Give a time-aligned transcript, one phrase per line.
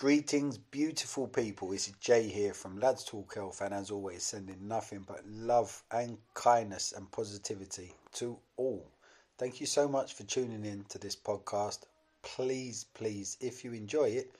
[0.00, 1.72] Greetings, beautiful people.
[1.72, 6.16] Is Jay here from Lads Talk Health, and as always, sending nothing but love and
[6.32, 8.90] kindness and positivity to all.
[9.36, 11.80] Thank you so much for tuning in to this podcast.
[12.22, 14.34] Please, please, if you enjoy it,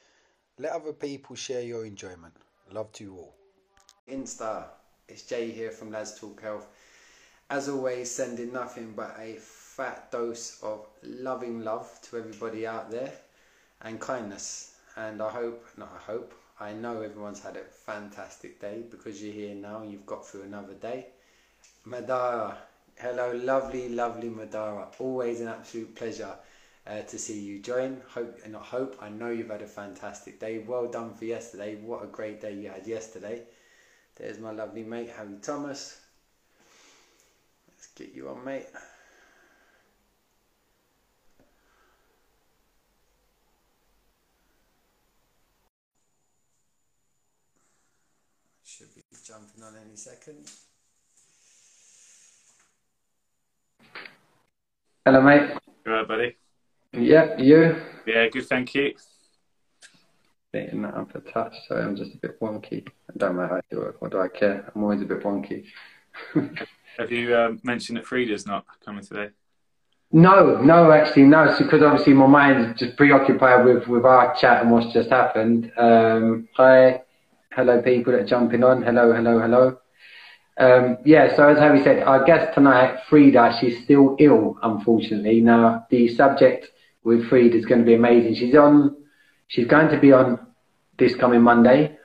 [0.59, 2.33] let other people share your enjoyment.
[2.73, 3.35] Love to you all.
[4.11, 4.65] Insta,
[5.11, 6.69] it's Jay here from Lads Talk Health.
[7.51, 13.13] As always, sending nothing but a fat dose of loving love to everybody out there
[13.83, 18.83] and kindness and I hope, not I hope, I know everyone's had a fantastic day
[18.89, 21.07] because you're here now you've got through another day.
[21.87, 22.57] Madara,
[22.99, 24.89] hello, lovely, lovely Madara.
[24.99, 26.37] Always an absolute pleasure
[26.87, 28.03] uh, to see you join.
[28.09, 30.59] Hope, and not hope, I know you've had a fantastic day.
[30.59, 31.77] Well done for yesterday.
[31.77, 33.43] What a great day you had yesterday.
[34.17, 35.99] There's my lovely mate, Harry Thomas.
[37.69, 38.67] Let's get you on, mate.
[48.65, 50.51] Should be jumping on any second.
[55.07, 55.53] Hello, mate.
[55.87, 56.37] You alright, buddy?
[56.93, 57.77] Yeah, you?
[58.07, 58.95] Yeah, good, thank you.
[60.53, 62.85] Getting that up a touch, sorry, I'm just a bit wonky.
[62.89, 64.69] I don't know how to work, what do I care?
[64.75, 65.67] I'm always a bit wonky.
[66.99, 69.29] Have you um, mentioned that Frida's not coming today?
[70.11, 71.45] No, no, actually, no.
[71.45, 75.09] It's because obviously my mind is just preoccupied with, with our chat and what's just
[75.09, 75.71] happened.
[75.79, 77.03] Um, hi,
[77.53, 78.83] hello people that are jumping on.
[78.83, 79.79] Hello, hello, hello.
[80.57, 85.41] Um, yeah, so as Harry said, our guest tonight, Frida, she's still ill, unfortunately.
[85.41, 86.69] Now, the subject
[87.03, 88.35] with Frida is going to be amazing.
[88.35, 88.97] She's on,
[89.49, 90.39] she's going to be on
[90.97, 91.99] this coming Monday,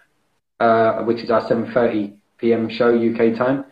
[0.59, 2.67] uh, which is our 7.30 p.m.
[2.67, 3.65] show, UK time.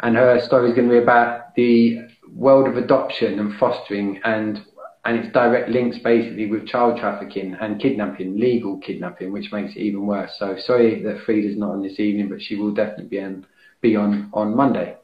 [0.00, 1.98] And her story is going to be about the
[2.30, 4.64] world of adoption and fostering and
[5.04, 9.80] and its direct links basically with child trafficking and kidnapping, legal kidnapping, which makes it
[9.80, 10.32] even worse.
[10.38, 13.46] So sorry that Frida's not on this evening, but she will definitely be on
[13.80, 14.96] be on on Monday.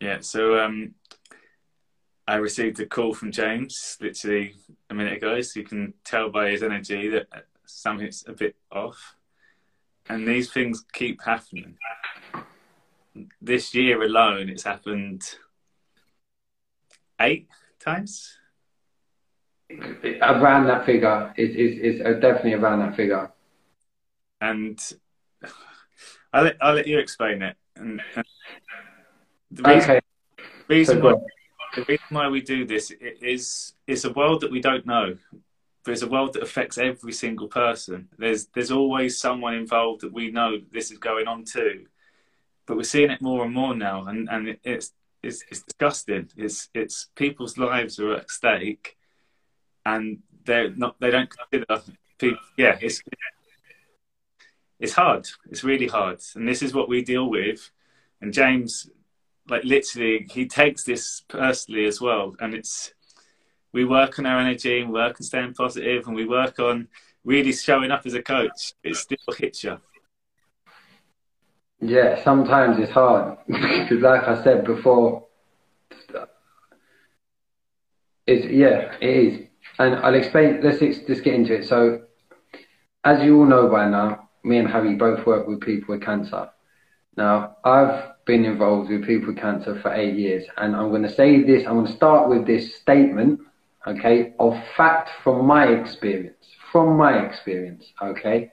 [0.00, 0.18] Yeah.
[0.20, 0.94] So um,
[2.26, 4.56] I received a call from James literally
[4.90, 7.28] a minute ago, so you can tell by his energy that
[7.66, 9.14] something's a bit off,
[10.08, 11.76] and these things keep happening.
[13.40, 15.22] This year alone, it's happened
[17.20, 17.48] eight
[17.80, 18.36] times.
[19.70, 23.30] Around that figure is is, is uh, definitely around that figure.
[24.40, 24.78] And
[26.32, 27.56] I'll let, I'll let you explain it.
[27.76, 28.24] And, and
[29.50, 30.00] the reason, okay.
[30.68, 31.14] reason why,
[31.74, 35.16] the reason why we do this is it's a world that we don't know.
[35.84, 38.08] There's a world that affects every single person.
[38.18, 41.86] There's there's always someone involved that we know this is going on too.
[42.66, 44.92] But we're seeing it more and more now, and, and it's
[45.24, 46.28] it's, it's disgusting.
[46.36, 48.96] It's it's people's lives are at stake,
[49.84, 50.96] and they're not.
[51.00, 51.82] They don't consider
[52.18, 52.38] people.
[52.56, 53.02] Yeah, it's
[54.78, 55.26] it's hard.
[55.50, 57.70] It's really hard, and this is what we deal with.
[58.20, 58.88] And James,
[59.48, 62.92] like literally, he takes this personally as well, and it's
[63.72, 66.88] we work on our energy and work on staying positive, and we work on
[67.24, 68.74] really showing up as a coach.
[68.82, 69.78] It still hits you.
[71.84, 75.26] Yeah, sometimes it's hard because, like I said before,
[78.26, 80.60] it's yeah, it is, and I'll explain.
[80.62, 81.66] Let's just get into it.
[81.66, 82.02] So,
[83.04, 86.48] as you all know by now, me and Harry both work with people with cancer.
[87.16, 91.14] Now, I've been involved with people with cancer for eight years, and I'm going to
[91.14, 91.66] say this.
[91.66, 93.40] I'm going to start with this statement,
[93.86, 96.46] okay, of fact from my experience.
[96.72, 98.50] From my experience, okay.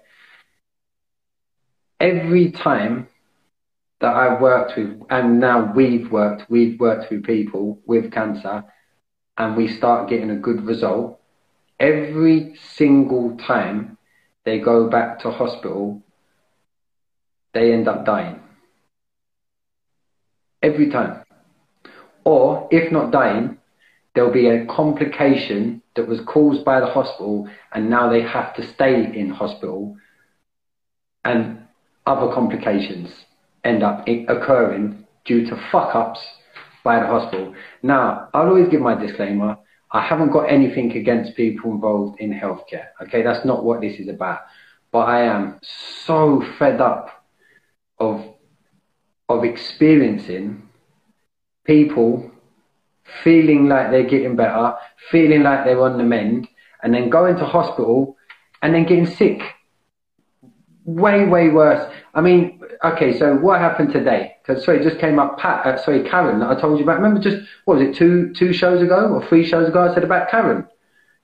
[2.01, 3.07] Every time
[4.01, 8.63] that I've worked with, and now we've worked, we've worked with people with cancer,
[9.37, 11.19] and we start getting a good result,
[11.79, 13.97] every single time
[14.43, 16.01] they go back to hospital,
[17.53, 18.39] they end up dying.
[20.63, 21.23] Every time.
[22.23, 23.57] Or, if not dying,
[24.13, 28.67] there'll be a complication that was caused by the hospital, and now they have to
[28.67, 29.95] stay in hospital,
[31.23, 31.59] and
[32.07, 33.11] other complications
[33.63, 36.19] end up occurring due to fuck ups
[36.83, 37.53] by the hospital.
[37.83, 39.57] Now, I'll always give my disclaimer.
[39.91, 42.87] I haven't got anything against people involved in healthcare.
[43.01, 44.39] Okay, that's not what this is about.
[44.91, 47.25] But I am so fed up
[47.99, 48.25] of
[49.29, 50.67] of experiencing
[51.63, 52.31] people
[53.23, 54.73] feeling like they're getting better,
[55.09, 56.47] feeling like they're on the mend,
[56.83, 58.17] and then going to hospital
[58.61, 59.41] and then getting sick.
[60.83, 61.91] Way, way worse.
[62.13, 64.35] I mean, okay, so what happened today?
[64.45, 65.39] Because sorry, just came up.
[65.39, 66.39] Pat, uh, sorry, Karen.
[66.39, 66.97] That I told you about.
[67.01, 67.95] Remember, just what was it?
[67.95, 69.89] Two two shows ago or three shows ago?
[69.89, 70.67] I said about Karen.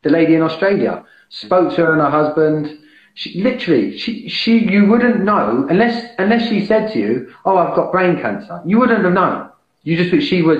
[0.03, 1.03] the lady in Australia.
[1.29, 2.79] Spoke to her and her husband.
[3.15, 7.75] She, literally, she, she, you wouldn't know unless, unless she said to you, "Oh, I've
[7.75, 9.49] got brain cancer." You wouldn't have known.
[9.83, 10.59] You just, she was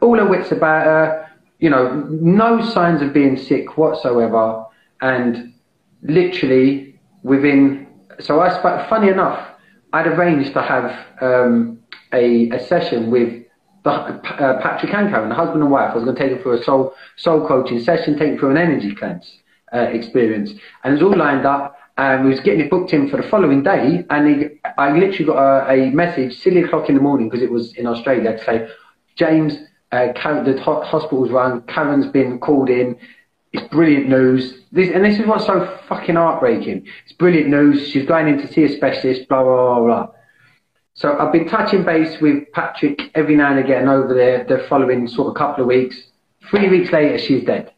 [0.00, 1.30] all her wits about her.
[1.60, 4.66] You know, no signs of being sick whatsoever,
[5.00, 5.54] and
[6.02, 7.86] literally within.
[8.20, 8.88] So I spoke.
[8.88, 9.48] Funny enough,
[9.94, 11.78] I'd arranged to have um,
[12.12, 13.44] a, a session with
[13.84, 15.92] the, uh, Patrick and Karen, the husband and wife.
[15.92, 18.50] I was going to take them through a soul soul coaching session, take them through
[18.50, 19.40] an energy cleanse
[19.72, 20.50] uh, experience,
[20.82, 21.78] and it was all lined up.
[21.96, 25.26] And we was getting it booked in for the following day, and he, I literally
[25.26, 28.44] got a, a message silly o'clock in the morning because it was in Australia to
[28.44, 28.68] say,
[29.14, 29.58] James,
[29.92, 31.62] uh, Karen, the hospital's run.
[31.68, 32.96] Karen's been called in.
[33.54, 34.64] It's brilliant news.
[34.72, 36.88] This, and this is what's so fucking heartbreaking.
[37.04, 37.86] It's brilliant news.
[37.86, 39.28] She's going in to see a specialist.
[39.28, 40.08] Blah blah blah.
[40.94, 44.42] So I've been touching base with Patrick every now and again over there.
[44.42, 45.96] The following sort of couple of weeks.
[46.50, 47.72] Three weeks later, she's dead.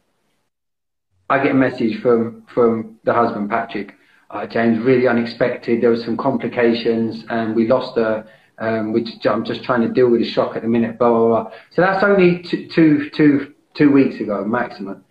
[1.29, 3.95] I get a message from from the husband, Patrick
[4.31, 5.83] uh, James, really unexpected.
[5.83, 8.27] There were some complications, and we lost her.
[8.59, 10.99] Um, which I'm just trying to deal with the shock at the minute.
[10.99, 11.53] Blah blah blah.
[11.73, 15.05] So that's only two, two, two, two weeks ago maximum.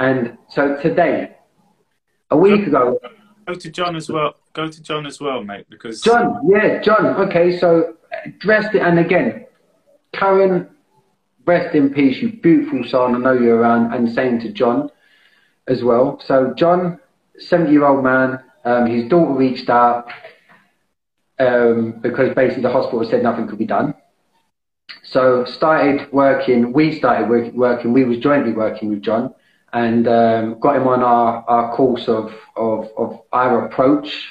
[0.00, 1.36] And so today,
[2.30, 2.98] a week ago.
[3.46, 4.34] Go to John as well.
[4.54, 6.40] Go to John as well, mate, because John.
[6.48, 7.06] Yeah, John.
[7.06, 7.96] Okay, so
[8.38, 9.46] dressed it, and again,
[10.12, 10.68] Karen,
[11.44, 13.14] rest in peace, you beautiful son.
[13.14, 14.90] I know you're around, and same to John
[15.68, 16.18] as well.
[16.24, 16.98] So John,
[17.38, 20.10] 70 year old man, um, his daughter reached out
[21.38, 23.94] um, because basically the hospital said nothing could be done.
[25.02, 26.72] So started working.
[26.72, 27.92] We started work, working.
[27.92, 29.34] We was jointly working with John,
[29.72, 34.26] and um, got him on our, our course of, of of our approach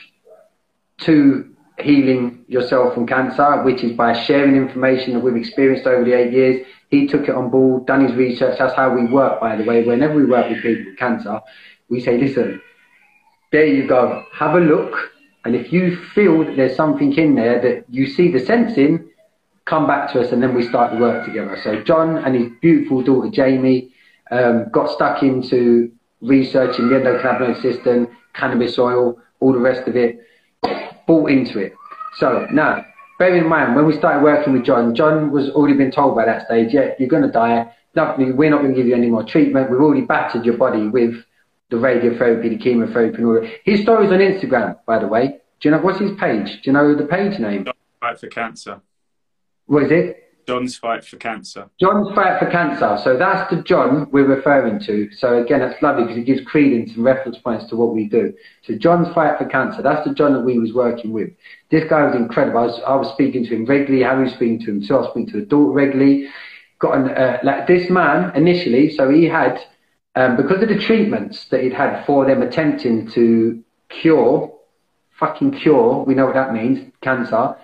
[1.02, 6.14] to healing yourself from cancer, which is by sharing information that we've experienced over the
[6.14, 6.68] eight years.
[6.90, 8.58] He took it on board, done his research.
[8.60, 9.84] That's how we work, by the way.
[9.84, 11.40] Whenever we work with people with cancer,
[11.88, 12.62] we say, listen,
[13.52, 14.26] there you go.
[14.34, 14.94] Have a look.
[15.46, 19.10] And if you feel that there's something in there that you see the sense in,
[19.66, 21.58] come back to us and then we start to work together.
[21.64, 23.94] So John and his beautiful daughter Jamie
[24.32, 25.92] um, got stuck into
[26.22, 30.20] researching the endocannabinoid system, cannabis oil, all the rest of it,
[31.08, 31.74] bought into it.
[32.18, 32.86] So now,
[33.18, 36.26] bear in mind, when we started working with John, John was already been told by
[36.26, 37.74] that stage, yeah, you're going to die.
[37.96, 39.72] Nothing, we're not going to give you any more treatment.
[39.72, 41.16] We've already battered your body with
[41.70, 43.52] the radiotherapy, the chemotherapy, and all that.
[43.64, 45.40] His story's on Instagram, by the way.
[45.60, 46.62] Do you know what's his page?
[46.62, 47.68] Do you know the page name?
[48.00, 48.82] Fight for Cancer.
[49.66, 50.29] What is it?
[50.50, 51.70] John's Fight for Cancer.
[51.80, 52.98] John's Fight for Cancer.
[53.04, 55.08] So that's the John we're referring to.
[55.12, 58.34] So again, that's lovely because it gives credence and reference points to what we do.
[58.64, 59.84] So John's Fight for Cancer.
[59.84, 61.30] That's the John that we was working with.
[61.70, 62.62] This guy was incredible.
[62.62, 64.04] I was, I was speaking to him regularly.
[64.04, 64.96] Harry was speaking to him too.
[64.96, 66.30] I was speaking to the daughter regularly.
[66.80, 68.90] Got an, uh, like this man initially.
[68.90, 69.64] So he had
[70.16, 74.52] um, because of the treatments that he'd had for them attempting to cure,
[75.20, 77.56] fucking cure, we know what that means, cancer,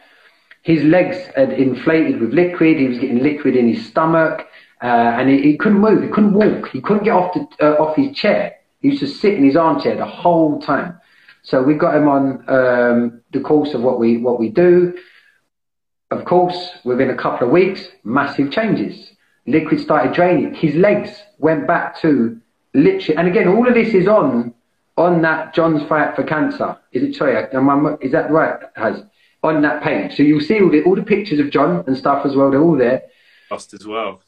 [0.66, 4.48] his legs had inflated with liquid, he was getting liquid in his stomach,
[4.82, 7.76] uh, and he, he, couldn't move, he couldn't walk, he couldn't get off, the, uh,
[7.76, 8.56] off his chair.
[8.80, 11.00] He used to sit in his armchair the whole time.
[11.44, 14.98] So we got him on um, the course of what we what we do.
[16.10, 19.12] Of course, within a couple of weeks, massive changes.
[19.46, 20.56] Liquid started draining.
[20.56, 22.42] His legs went back to
[22.74, 24.56] literally, and again, all of this is on
[24.98, 26.76] on that John's Fight for Cancer.
[26.92, 27.36] Is it sorry?
[28.02, 28.60] Is that right?
[28.76, 29.04] Has
[29.46, 32.26] on that page, so you'll see all the all the pictures of John and stuff
[32.26, 32.52] as well.
[32.52, 33.04] They're all there.
[33.52, 34.22] Lost as well.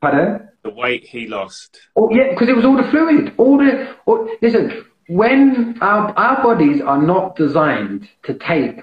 [0.00, 0.48] Pardon?
[0.62, 1.80] The weight he lost.
[1.96, 3.32] Oh yeah, because it was all the fluid.
[3.36, 4.84] All the all, listen.
[5.08, 8.80] When our our bodies are not designed to take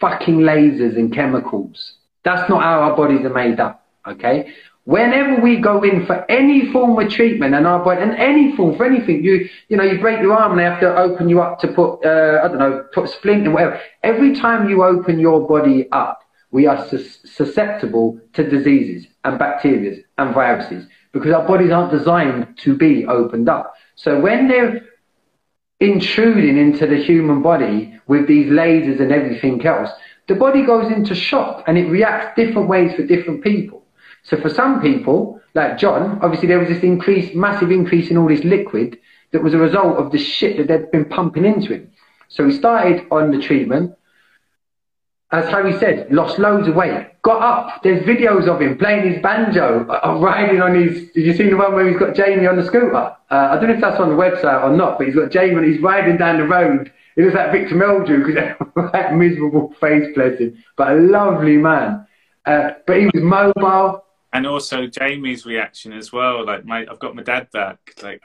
[0.00, 1.94] fucking lasers and chemicals,
[2.24, 3.86] that's not how our bodies are made up.
[4.06, 4.52] Okay,
[4.88, 8.74] Whenever we go in for any form of treatment and our body, and any form
[8.74, 11.42] for anything, you you know, you break your arm and they have to open you
[11.42, 13.78] up to put, uh, I don't know, put a splint and whatever.
[14.02, 20.34] Every time you open your body up, we are susceptible to diseases and bacteria and
[20.34, 23.74] viruses because our bodies aren't designed to be opened up.
[23.94, 24.86] So when they're
[25.80, 29.90] intruding into the human body with these lasers and everything else,
[30.28, 33.77] the body goes into shock and it reacts different ways for different people.
[34.28, 38.28] So for some people, like John, obviously there was this increase, massive increase in all
[38.28, 38.98] this liquid
[39.32, 41.90] that was a result of the shit that they'd been pumping into him.
[42.28, 43.94] So he started on the treatment.
[45.30, 47.82] As Harry said, lost loads of weight, got up.
[47.82, 51.10] There's videos of him playing his banjo, uh, riding on his.
[51.12, 52.94] Did you see the one where he's got Jamie on the scooter?
[52.96, 55.56] Uh, I don't know if that's on the website or not, but he's got Jamie
[55.56, 56.90] and he's riding down the road.
[57.16, 60.56] It looks like Victor Meldrew because that miserable face, bless him.
[60.76, 62.06] But a lovely man.
[62.46, 66.44] Uh, but he was mobile, and also Jamie's reaction as well.
[66.44, 67.78] Like my, I've got my dad back.
[68.02, 68.22] Like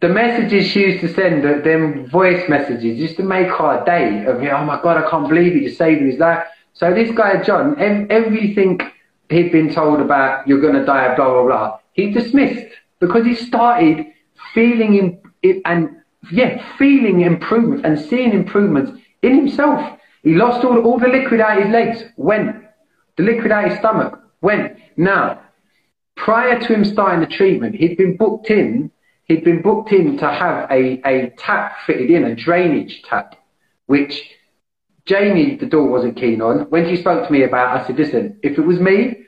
[0.00, 4.24] the messages she used to send, the, them voice messages, used to make her day
[4.26, 6.44] of, oh my God, I can't believe it, you're saving his life.
[6.74, 7.78] So this guy, John,
[8.10, 8.80] everything
[9.30, 12.66] he'd been told about, you're to die, blah, blah, blah, he dismissed
[12.98, 14.06] because he started
[14.52, 15.96] feeling it and,
[16.30, 18.92] yeah, feeling improvements and seeing improvements
[19.22, 19.98] in himself.
[20.22, 22.64] He lost all, all the liquid out his legs, went.
[23.16, 24.76] The liquid out his stomach, went.
[24.96, 25.40] Now,
[26.16, 28.90] prior to him starting the treatment, he'd been booked in
[29.24, 33.36] he'd been booked in to have a, a tap fitted in, a drainage tap,
[33.86, 34.30] which
[35.04, 36.70] Jamie, the door wasn't keen on.
[36.70, 39.24] When she spoke to me about it, I said, listen, if it was me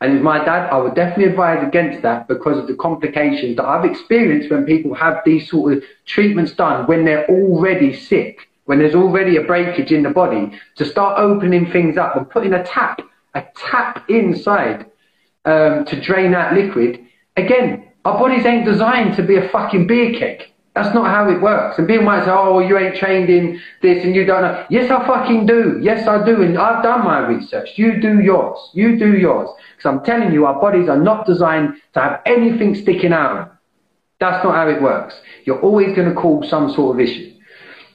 [0.00, 3.56] and it was my dad, I would definitely advise against that because of the complications
[3.56, 8.48] that I've experienced when people have these sort of treatments done when they're already sick,
[8.64, 12.54] when there's already a breakage in the body, to start opening things up and putting
[12.54, 13.02] a tap,
[13.34, 14.86] a tap inside
[15.44, 17.04] um, to drain that liquid.
[17.36, 20.46] Again, our bodies ain't designed to be a fucking beer keg.
[20.74, 21.78] That's not how it works.
[21.78, 24.64] And people might say, oh, you ain't trained in this and you don't know.
[24.70, 25.80] Yes, I fucking do.
[25.82, 26.42] Yes, I do.
[26.42, 27.70] And I've done my research.
[27.76, 28.70] You do yours.
[28.72, 29.50] You do yours.
[29.76, 33.52] Because I'm telling you, our bodies are not designed to have anything sticking out.
[34.20, 35.20] That's not how it works.
[35.44, 37.34] You're always going to cause some sort of issue.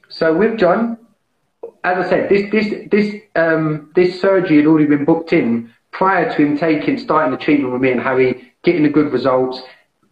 [0.10, 0.98] So with John,
[1.86, 6.36] as I said, this, this, this, um, this surgery had already been booked in prior
[6.36, 9.62] to him taking, starting the treatment with me and Harry, getting the good results,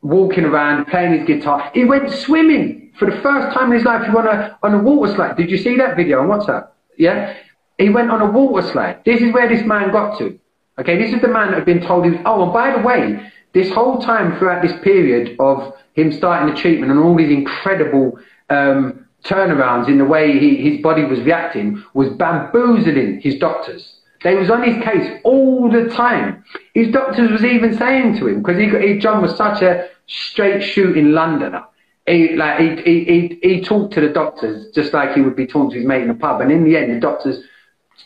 [0.03, 1.71] walking around, playing his guitar.
[1.73, 4.05] He went swimming for the first time in his life.
[4.05, 5.35] He went on a, on a water slide.
[5.35, 6.67] Did you see that video on WhatsApp?
[6.97, 7.35] Yeah?
[7.79, 9.01] He went on a water slide.
[9.03, 10.39] This is where this man got to.
[10.79, 12.83] Okay, this is the man that had been told he was, oh, and by the
[12.83, 17.31] way, this whole time throughout this period of him starting the treatment and all these
[17.31, 18.17] incredible
[18.49, 23.99] um, turnarounds in the way he, his body was reacting was bamboozling his doctors.
[24.23, 26.43] They was on his case all the time.
[26.73, 30.61] His doctors was even saying to him, because he, he, John was such a straight
[30.61, 31.65] shooting Londoner.
[32.05, 35.47] He, like, he, he, he, he talked to the doctors just like he would be
[35.47, 36.41] talking to his mate in a pub.
[36.41, 37.43] And in the end, the doctors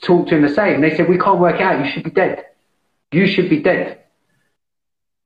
[0.01, 0.81] talked to him the same.
[0.81, 1.83] They said, we can't work out.
[1.83, 2.45] You should be dead.
[3.11, 3.99] You should be dead.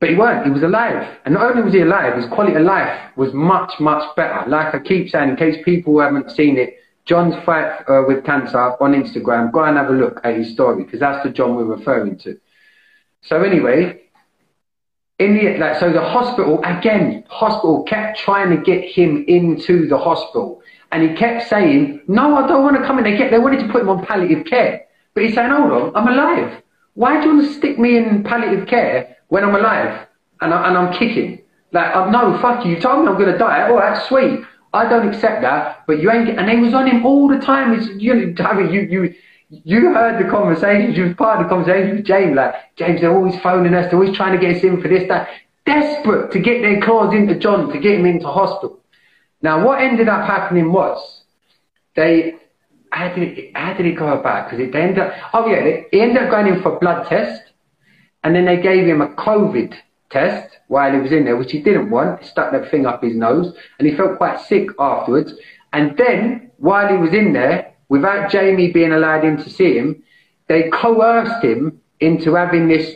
[0.02, 0.46] But he weren't.
[0.46, 1.20] He was alive.
[1.26, 4.50] And not only was he alive, his quality of life was much, much better.
[4.50, 8.58] Like I keep saying, in case people haven't seen it, John's fight uh, with cancer
[8.58, 9.52] on Instagram.
[9.52, 12.40] Go and have a look at his story because that's the John we're referring to.
[13.22, 14.02] So anyway,
[15.20, 20.00] in the like, so the hospital again, hospital kept trying to get him into the
[20.00, 23.38] hospital, and he kept saying, "No, I don't want to come in." They get they
[23.38, 26.64] wanted to put him on palliative care, but he's saying, "Hold on, I'm alive.
[26.96, 30.08] Why do you want to stick me in palliative care when I'm alive
[30.42, 31.42] and, I, and I'm kicking?"
[31.74, 32.76] Like, oh, no, fuck you.
[32.76, 33.70] You told me I'm going to die.
[33.70, 34.42] Oh, that's sweet.
[34.74, 36.30] I don't accept that, but you ain't.
[36.30, 37.74] And they was on him all the time.
[37.74, 39.16] It's, you know, you you
[39.50, 40.98] you heard the conversations.
[40.98, 42.36] You was part of the conversation with James.
[42.36, 43.90] Like James, they're always phoning us.
[43.90, 45.30] They're always trying to get us in for this, that.
[45.64, 48.80] Desperate to get their claws into John to get him into hospital.
[49.44, 51.24] Now, what ended up happening was
[51.96, 52.36] they.
[52.92, 54.50] How did it, how did it go about?
[54.50, 55.14] Because it ended up.
[55.34, 57.51] Oh yeah, he ended up going in for blood test,
[58.24, 59.76] and then they gave him a COVID
[60.10, 62.22] test while he was in there, which he didn't want.
[62.22, 65.34] He stuck that thing up his nose, and he felt quite sick afterwards.
[65.74, 70.04] And then, while he was in there, without Jamie being allowed in to see him,
[70.48, 72.94] they coerced him into having this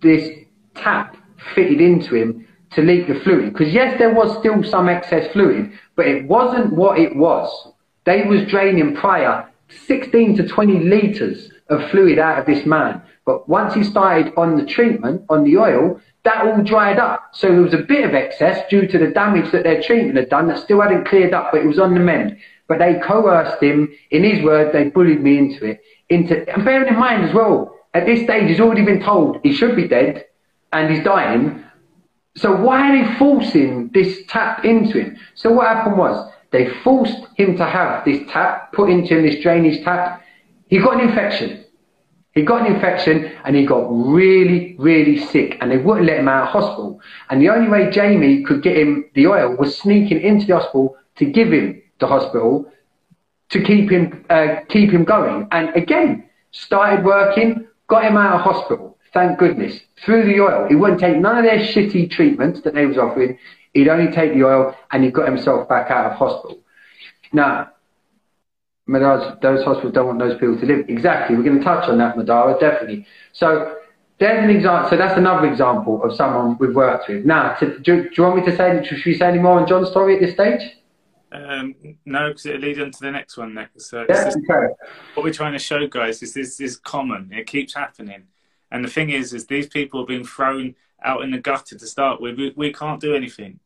[0.00, 0.30] this
[0.74, 1.16] tap
[1.54, 3.52] fitted into him to leak the fluid.
[3.52, 7.72] Because yes, there was still some excess fluid, but it wasn't what it was.
[8.04, 9.48] They was draining prior
[9.86, 13.02] 16 to 20 litres of fluid out of this man.
[13.26, 17.30] But once he started on the treatment, on the oil, that all dried up.
[17.32, 20.28] So there was a bit of excess due to the damage that their treatment had
[20.28, 22.36] done that still hadn't cleared up, but it was on the mend.
[22.66, 25.80] But they coerced him, in his words, they bullied me into it.
[26.08, 29.52] Into, and bearing in mind as well, at this stage he's already been told he
[29.52, 30.26] should be dead
[30.72, 31.64] and he's dying.
[32.36, 35.16] So why are they forcing this tap into him?
[35.34, 39.42] So what happened was they forced him to have this tap put into him, this
[39.42, 40.22] drainage tap.
[40.68, 41.63] He got an infection.
[42.34, 46.28] He got an infection and he got really, really sick and they wouldn't let him
[46.28, 47.00] out of hospital.
[47.30, 50.96] And the only way Jamie could get him the oil was sneaking into the hospital
[51.16, 52.70] to give him the hospital
[53.50, 55.46] to keep him, uh, keep him going.
[55.52, 58.98] And again, started working, got him out of hospital.
[59.12, 59.78] Thank goodness.
[60.04, 60.66] Through the oil.
[60.68, 63.38] He wouldn't take none of their shitty treatments that they was offering.
[63.74, 66.58] He'd only take the oil and he got himself back out of hospital.
[67.32, 67.70] Now,
[68.88, 70.88] Madara, those hospitals don't want those people to live.
[70.88, 71.36] Exactly.
[71.36, 73.06] We're going to touch on that, Madara, definitely.
[73.32, 73.76] So
[74.18, 74.90] there's an example.
[74.90, 77.24] So that's another example of someone we've worked with.
[77.24, 78.84] Now, to, do, do, you want me to say?
[78.84, 80.60] Should we say any more on John's story at this stage?
[81.32, 81.74] Um,
[82.04, 83.86] no, because it'll lead on to the next one next.
[83.86, 84.72] So yeah, okay.
[85.14, 87.30] what we're trying to show, guys, is this is common.
[87.32, 88.24] It keeps happening,
[88.70, 91.86] and the thing is, is these people are being thrown out in the gutter to
[91.86, 92.38] start with.
[92.38, 93.58] We, we can't do anything,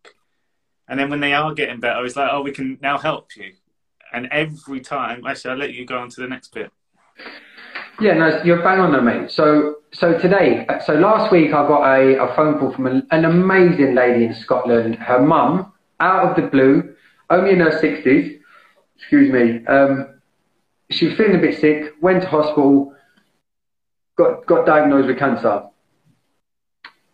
[0.88, 3.52] And then when they are getting better, it's like, oh, we can now help you.
[4.12, 6.70] And every time, actually, I'll let you go on to the next bit.
[8.00, 9.30] Yeah, no, you're bang on there, mate.
[9.30, 13.24] So, so today, so last week I got a, a phone call from a, an
[13.24, 14.96] amazing lady in Scotland.
[14.96, 16.94] Her mum, out of the blue,
[17.28, 18.38] only in her 60s,
[18.96, 20.20] excuse me, um,
[20.90, 22.94] she was feeling a bit sick, went to hospital,
[24.16, 25.64] got, got diagnosed with cancer.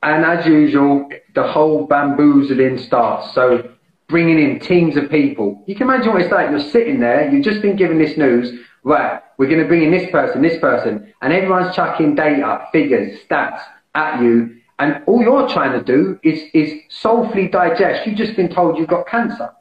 [0.03, 3.35] And as usual, the whole bamboozling starts.
[3.35, 3.74] So
[4.09, 5.63] bringing in teams of people.
[5.67, 6.51] You can imagine what it's like.
[6.51, 9.91] You're sitting there, you've just been given this news, right, we're going to bring in
[9.91, 13.61] this person, this person, and everyone's chucking data, figures, stats
[13.95, 18.07] at you, and all you're trying to do is, is soulfully digest.
[18.07, 19.53] You've just been told you've got cancer.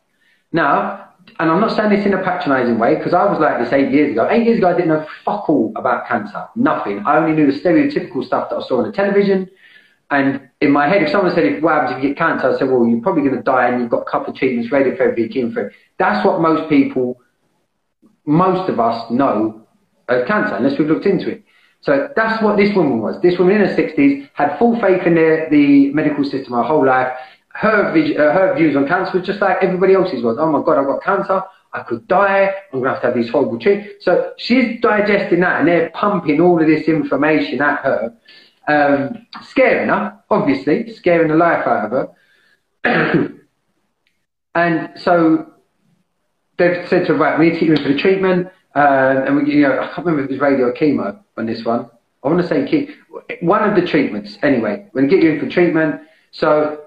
[0.51, 1.09] Now,
[1.39, 3.91] and I'm not saying this in a patronising way, because I was like this eight
[3.91, 4.27] years ago.
[4.29, 6.47] Eight years ago, I didn't know fuck all about cancer.
[6.55, 7.03] Nothing.
[7.05, 9.50] I only knew the stereotypical stuff that I saw on the television.
[10.13, 12.53] And in my head, if someone said, if, what happens if you get cancer?
[12.53, 14.72] I said, well, you're probably going to die and you've got a couple of treatments,
[14.72, 15.75] radiotherapy, chemotherapy.
[15.98, 17.20] That's what most people,
[18.25, 19.65] most of us know
[20.08, 21.43] of cancer, unless we've looked into it.
[21.82, 23.22] So that's what this woman was.
[23.22, 26.86] This woman in her 60s had full faith in the, the medical system her whole
[26.86, 27.12] life.
[27.50, 30.38] Her, uh, her views on cancer was just like everybody else's was.
[30.39, 31.41] Oh my God, I've got cancer.
[31.74, 32.53] I could die.
[32.72, 34.05] I'm going to have to have these horrible treatments.
[34.05, 38.15] So she's digesting that and they're pumping all of this information at her.
[38.67, 43.34] Um, scaring her, obviously, scaring the life out of her.
[44.55, 45.53] and so
[46.58, 48.48] they've said to her, right, we need to get you in for the treatment.
[48.75, 51.46] Uh, and we, you know, I can't remember if it was radio or chemo on
[51.46, 51.89] this one.
[52.24, 52.93] I want to say chemo.
[53.41, 54.88] One of the treatments, anyway.
[54.93, 56.01] We're going to get you in for treatment.
[56.32, 56.84] So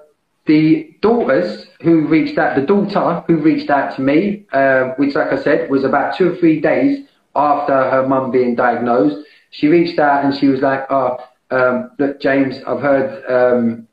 [0.47, 5.33] the daughters who reached out, the daughter who reached out to me, uh, which, like
[5.33, 9.99] I said, was about two or three days after her mum being diagnosed, she reached
[9.99, 11.19] out and she was like, "Oh,
[11.51, 13.89] um, James, I've heard." Um,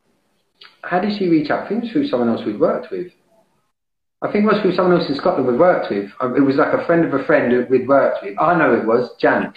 [0.83, 1.63] how did she reach out?
[1.63, 3.11] I think it was through someone else we'd worked with.
[4.21, 6.11] I think it was through someone else in Scotland we'd worked with.
[6.21, 8.37] Um, it was like a friend of a friend we'd worked with.
[8.39, 9.53] I know it was Jan.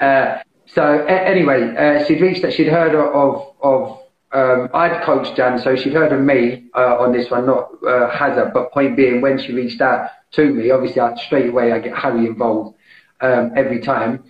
[0.00, 4.00] Uh, so a- anyway, uh, she'd reached that she'd heard of of
[4.32, 8.10] um, I'd coached Jan, so she'd heard of me uh, on this one, not uh,
[8.10, 8.52] Hazard.
[8.52, 11.96] But point being, when she reached out to me, obviously I, straight away I get
[11.96, 12.76] Harry involved
[13.20, 14.24] um, every time,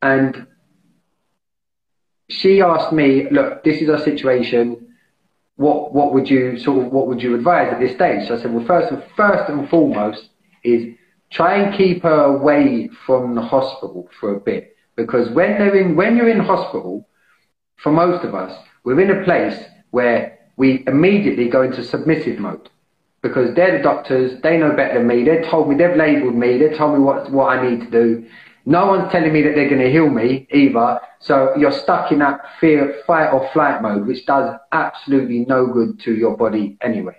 [0.00, 0.46] and
[2.32, 4.88] she asked me, "Look, this is our situation
[5.56, 8.28] what what would you sort of what would you advise at this stage?
[8.28, 10.28] So I said, well, first and first and foremost
[10.64, 10.94] is
[11.30, 15.96] try and keep her away from the hospital for a bit because when they're in
[15.96, 17.06] when you're in hospital,
[17.76, 18.52] for most of us,
[18.84, 19.58] we're in a place
[19.90, 22.68] where we immediately go into submissive mode
[23.22, 26.58] because they're the doctors, they know better than me, they've told me, they've labelled me,
[26.58, 28.26] they've told me what what I need to do.
[28.64, 31.00] No one's telling me that they're going to heal me either.
[31.18, 36.00] So you're stuck in that fear, fight or flight mode, which does absolutely no good
[36.00, 37.16] to your body anyway.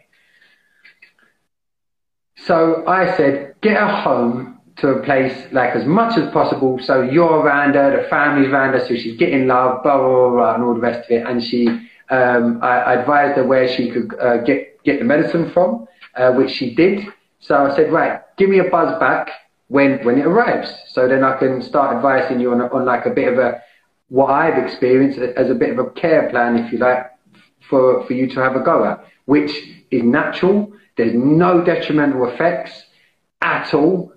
[2.45, 7.01] So I said, get her home to a place like as much as possible so
[7.01, 10.63] you're around her, the family's around her, so she's getting love, blah, blah, blah, and
[10.63, 11.27] all the rest of it.
[11.27, 11.67] And she,
[12.09, 16.31] um, I, I, advised her where she could uh, get, get the medicine from, uh,
[16.33, 17.05] which she did.
[17.39, 19.29] So I said, right, give me a buzz back
[19.67, 20.73] when when it arrives.
[20.89, 23.61] So then I can start advising you on, on like a bit of a
[24.09, 27.05] what I've experienced as a bit of a care plan, if you like,
[27.69, 29.51] for for you to have a go at, which
[29.91, 30.71] is natural.
[30.95, 32.83] There's no detrimental effects
[33.41, 34.13] at all.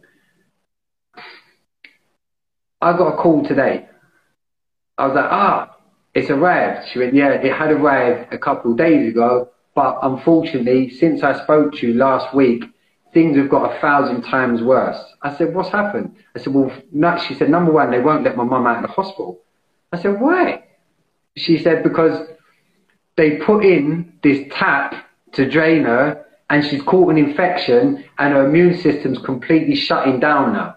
[2.81, 3.89] I got a call today.
[4.99, 5.77] I was like, ah,
[6.15, 6.89] it's arrived.
[6.91, 11.43] She went, yeah, it had arrived a couple of days ago, but unfortunately, since I
[11.43, 12.65] spoke to you last week,
[13.17, 15.03] things have got a thousand times worse.
[15.23, 16.15] I said, what's happened?
[16.35, 18.83] I said, well, no, she said, number one, they won't let my mum out of
[18.83, 19.41] the hospital.
[19.91, 20.65] I said, why?
[21.35, 22.29] She said, because
[23.17, 28.47] they put in this tap to drain her and she's caught an infection and her
[28.47, 30.77] immune system's completely shutting down now.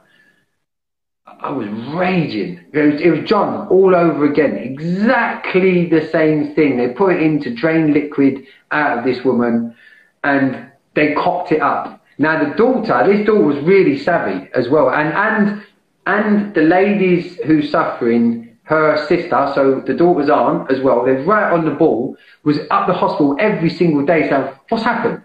[1.26, 2.64] I was raging.
[2.72, 4.56] It was, it was John all over again.
[4.56, 6.78] Exactly the same thing.
[6.78, 9.76] They put it in to drain liquid out of this woman
[10.24, 11.99] and they cocked it up.
[12.20, 15.64] Now the daughter, this daughter was really savvy as well, and and
[16.06, 21.50] and the ladies who's suffering, her sister, so the daughter's aunt as well, they're right
[21.52, 25.24] on the ball, was up the hospital every single day saying, "What's happened?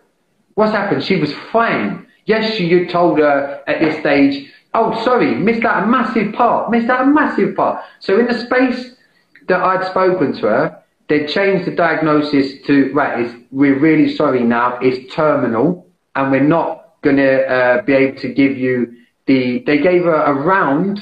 [0.55, 2.07] What's happened?" She was fine.
[2.27, 6.89] Yes, you told her at this stage, "Oh, sorry, missed out a massive part, missed
[6.89, 8.95] out a massive part." So in the space
[9.49, 10.79] that I'd spoken to her,
[11.09, 13.35] they changed the diagnosis to right.
[13.51, 14.79] we're really sorry now.
[14.81, 19.63] It's terminal, and we're not going to uh, be able to give you the.
[19.67, 20.99] They gave her a round,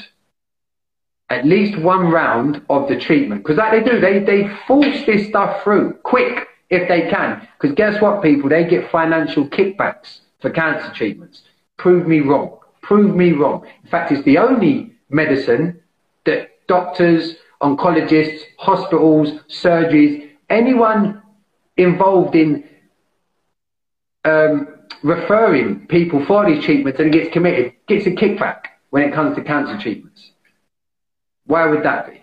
[1.29, 3.99] at least one round of the treatment, because that they do.
[3.99, 6.47] They they force this stuff through quick.
[6.73, 7.47] if they can.
[7.59, 8.49] Because guess what, people?
[8.49, 11.43] They get financial kickbacks for cancer treatments.
[11.77, 12.57] Prove me wrong.
[12.81, 13.65] Prove me wrong.
[13.83, 15.79] In fact, it's the only medicine
[16.25, 21.21] that doctors, oncologists, hospitals, surgeries, anyone
[21.77, 22.63] involved in
[24.25, 29.35] um, referring people for these treatments and gets committed gets a kickback when it comes
[29.35, 30.31] to cancer treatments.
[31.45, 32.21] Why would that be?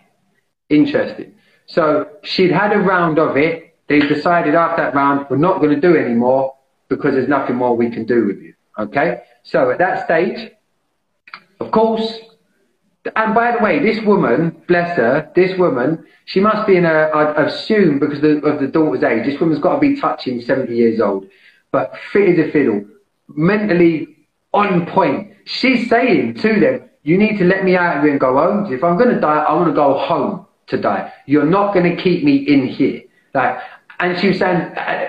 [0.69, 1.35] Interesting.
[1.67, 3.77] So she'd had a round of it.
[3.89, 6.55] They decided after that round, we're not going to do anymore
[6.89, 8.55] because there's nothing more we can do with you.
[8.79, 9.23] Okay?
[9.43, 10.53] So at that stage,
[11.61, 12.21] of course,
[13.17, 16.89] and by the way, this woman, bless her, this woman, she must be in a,
[16.89, 20.41] I assume because of the, of the daughter's age, this woman's got to be touching
[20.41, 21.27] 70 years old,
[21.73, 22.85] but fit as a fiddle,
[23.29, 24.17] mentally
[24.53, 25.35] on point.
[25.45, 28.73] She's saying to them, you need to let me out of here and go home.
[28.73, 31.13] If I'm going to die, I want to go home to die.
[31.27, 33.03] You're not going to keep me in here.
[33.35, 33.59] Like,
[33.99, 35.09] and she was saying, uh,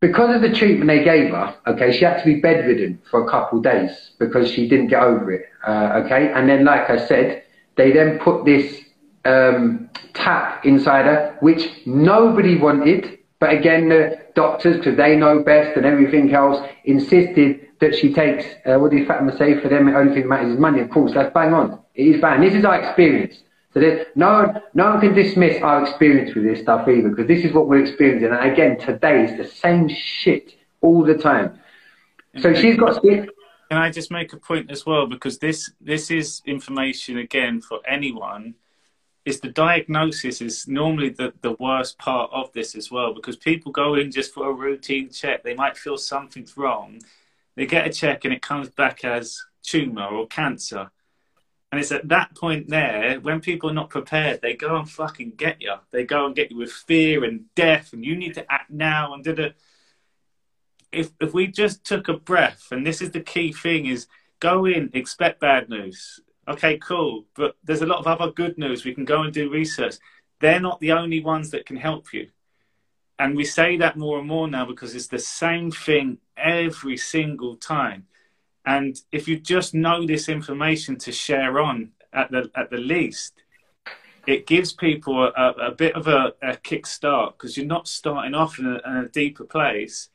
[0.00, 3.30] because of the treatment they gave her, okay, she had to be bedridden for a
[3.30, 6.30] couple of days because she didn't get over it, uh, okay?
[6.32, 7.44] And then, like I said,
[7.76, 8.82] they then put this
[9.24, 15.76] um, tap inside her, which nobody wanted, but again, the doctors, because they know best
[15.76, 19.60] and everything else, insisted that she takes, uh, what did Fatima say?
[19.60, 20.80] For them, the only thing that matters is money.
[20.80, 21.78] Of course, that's bang on.
[21.94, 22.40] It is bang.
[22.40, 23.42] This is our experience.
[23.74, 23.80] So
[24.14, 27.52] no one, no one can dismiss our experience with this stuff either, because this is
[27.52, 28.32] what we're experiencing.
[28.32, 31.60] And again, today is the same shit all the time.
[32.38, 33.02] So she's got.
[33.02, 33.28] Can
[33.70, 35.06] I just make a point as well?
[35.06, 38.54] Because this this is information again for anyone.
[39.24, 43.72] Is the diagnosis is normally the, the worst part of this as well because people
[43.72, 45.42] go in just for a routine check.
[45.42, 47.00] They might feel something's wrong.
[47.56, 50.90] They get a check and it comes back as tumor or cancer
[51.74, 55.32] and it's at that point there, when people are not prepared, they go and fucking
[55.36, 55.74] get you.
[55.90, 59.12] They go and get you with fear and death, and you need to act now.
[59.12, 59.56] And did it.
[60.92, 64.06] If if we just took a breath, and this is the key thing: is
[64.38, 66.20] go in, expect bad news.
[66.46, 68.84] Okay, cool, but there's a lot of other good news.
[68.84, 69.96] We can go and do research.
[70.40, 72.28] They're not the only ones that can help you.
[73.18, 77.56] And we say that more and more now because it's the same thing every single
[77.56, 78.06] time
[78.64, 83.34] and if you just know this information to share on at the at the least,
[84.26, 88.58] it gives people a, a bit of a, a kickstart because you're not starting off
[88.58, 90.08] in a, in a, deeper place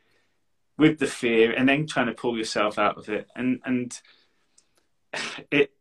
[0.78, 3.28] with the fear and then trying to pull yourself out of it.
[3.36, 4.02] And and
[5.52, 5.72] it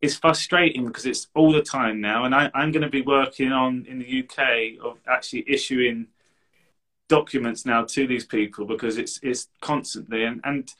[0.00, 2.24] it's frustrating because it's all the time now.
[2.24, 6.06] And I, I'm going to be working on in the UK of actually issuing
[7.08, 10.72] documents now to these people because it's it's constantly and and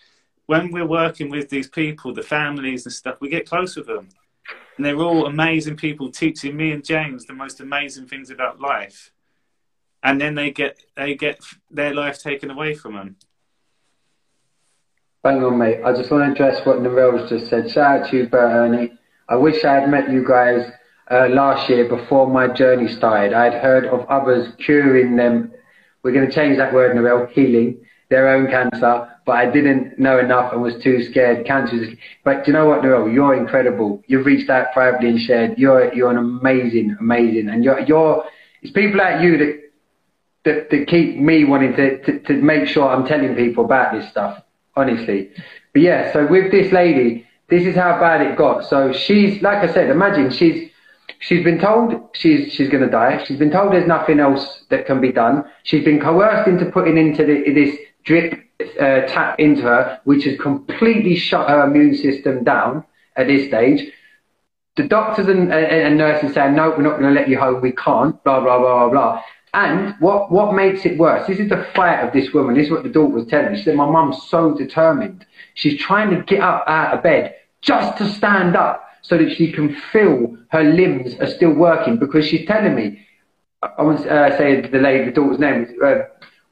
[0.50, 4.09] when we're working with these people, the families and stuff, we get close with them.
[4.76, 9.12] And they're all amazing people teaching me and James the most amazing things about life.
[10.02, 11.38] And then they get they get
[11.70, 13.16] their life taken away from them.
[15.22, 15.80] Bang on, mate.
[15.85, 17.70] I just want to address what Narelle's just said.
[17.70, 18.92] Shout out to you, Bert Ernie.
[19.28, 20.70] I wish I had met you guys
[21.11, 23.35] uh, last year before my journey started.
[23.35, 25.52] I'd heard of others curing them.
[26.02, 30.18] We're going to change that word, Narelle, healing their own cancer, but I didn't know
[30.18, 31.46] enough and was too scared.
[31.46, 33.09] Cancer is, but do you know what, Noel?
[33.09, 34.02] You're incredible.
[34.09, 35.59] You've reached out privately and shared.
[35.59, 38.24] You're you're an amazing, amazing, and you're you're.
[38.62, 39.61] It's people like you that
[40.44, 44.11] that, that keep me wanting to, to to make sure I'm telling people about this
[44.11, 44.42] stuff.
[44.80, 45.30] Honestly,
[45.72, 46.12] but yeah.
[46.12, 48.64] So with this lady, this is how bad it got.
[48.64, 49.90] So she's like I said.
[49.90, 50.70] Imagine she's
[51.18, 53.22] She's been told she's she's going to die.
[53.24, 55.44] She's been told there's nothing else that can be done.
[55.64, 58.42] She's been coerced into putting into the, this drip
[58.80, 62.84] uh, tap into her, which has completely shut her immune system down
[63.16, 63.92] at this stage.
[64.76, 67.60] The doctors and, and, and nurses saying, no, we're not going to let you home.
[67.60, 68.22] We can't.
[68.24, 69.22] Blah blah blah blah blah.
[69.52, 71.26] And what what makes it worse?
[71.26, 72.54] This is the fight of this woman.
[72.54, 73.58] This is what the daughter was telling me.
[73.58, 75.26] She said, my mum's so determined.
[75.54, 79.50] She's trying to get up out of bed just to stand up so that she
[79.50, 83.06] can feel her limbs are still working because she's telling me,
[83.62, 85.94] I want to uh, say the lady, the daughter's name, uh,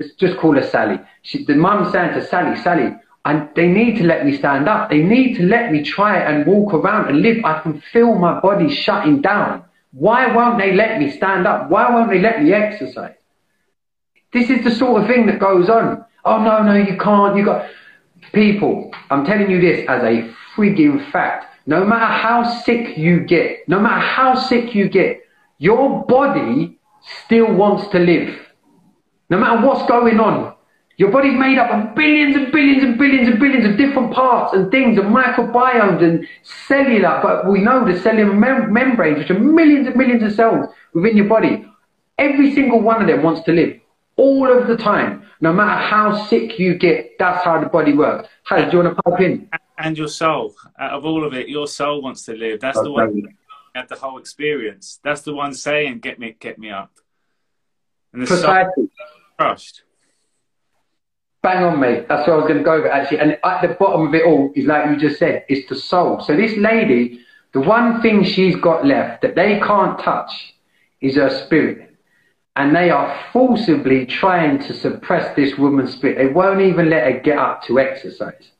[0.01, 0.99] let's just call her Sally.
[1.23, 4.91] She, the mum's saying to Sally, Sally, and they need to let me stand up.
[4.91, 7.45] They need to let me try and walk around and live.
[7.45, 9.65] I can feel my body shutting down.
[9.93, 11.71] Why won't they let me stand up?
[11.71, 13.15] Why won't they let me exercise?
[14.33, 16.05] This is the sort of thing that goes on.
[16.25, 17.37] Oh no, no, you can't.
[17.37, 17.67] You got
[18.33, 18.93] people.
[19.11, 21.47] I'm telling you this as a frigging fact.
[21.67, 25.21] No matter how sick you get, no matter how sick you get,
[25.59, 26.79] your body
[27.25, 28.39] still wants to live.
[29.31, 30.48] No matter what's going on.
[30.99, 34.53] Your body's made up of billions and billions and billions and billions of different parts
[34.53, 39.39] and things and microbiomes and cellular, but we know the cellular mem- membranes, which are
[39.39, 41.65] millions and millions of cells within your body.
[42.19, 43.81] Every single one of them wants to live
[44.17, 45.23] all of the time.
[45.41, 48.29] No matter how sick you get, that's how the body works.
[48.43, 49.49] How do you want to pipe in?
[49.79, 52.59] And your soul, out of all of it, your soul wants to live.
[52.59, 53.23] That's the one
[53.73, 54.99] had the whole experience.
[55.05, 56.91] That's the one saying, "Get me, get me up."
[58.13, 58.73] And the Precisely.
[58.77, 58.89] soul
[59.39, 59.83] crushed.
[61.49, 62.07] Bang on, mate.
[62.11, 63.21] That's what I was going to go over actually.
[63.21, 66.21] And at the bottom of it all is like you just said, it's the soul.
[66.21, 67.21] So this lady,
[67.55, 70.31] the one thing she's got left that they can't touch
[71.01, 71.97] is her spirit.
[72.57, 76.19] And they are forcibly trying to suppress this woman's spirit.
[76.19, 78.51] They won't even let her get up to exercise.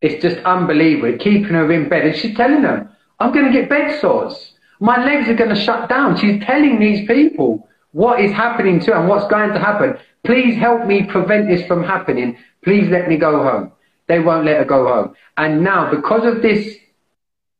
[0.00, 1.18] It's just unbelievable.
[1.18, 2.06] Keeping her in bed.
[2.06, 4.52] And she's telling them, I'm going to get bed sores.
[4.78, 6.16] My legs are going to shut down.
[6.16, 7.67] She's telling these people
[7.98, 9.98] what is happening to her and what's going to happen.
[10.22, 12.38] Please help me prevent this from happening.
[12.62, 13.72] Please let me go home.
[14.06, 15.16] They won't let her go home.
[15.36, 16.76] And now, because of this,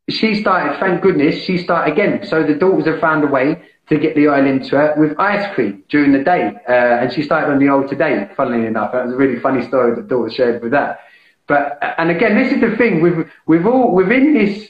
[0.09, 2.25] she started, thank goodness, she started again.
[2.25, 5.53] So the daughters have found a way to get the oil into her with ice
[5.57, 6.53] cream during the day.
[6.69, 8.93] Uh, and she started on the oil today, funnily enough.
[8.93, 11.01] That was a really funny story that daughter shared with that.
[11.49, 14.69] But, and again, this is the thing, we've, we've all, within this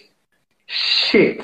[0.65, 1.43] shit,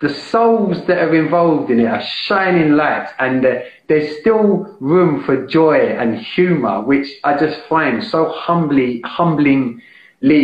[0.00, 5.24] the souls that are involved in it are shining lights and uh, there's still room
[5.24, 9.80] for joy and humor, which I just find so humbly, humblingly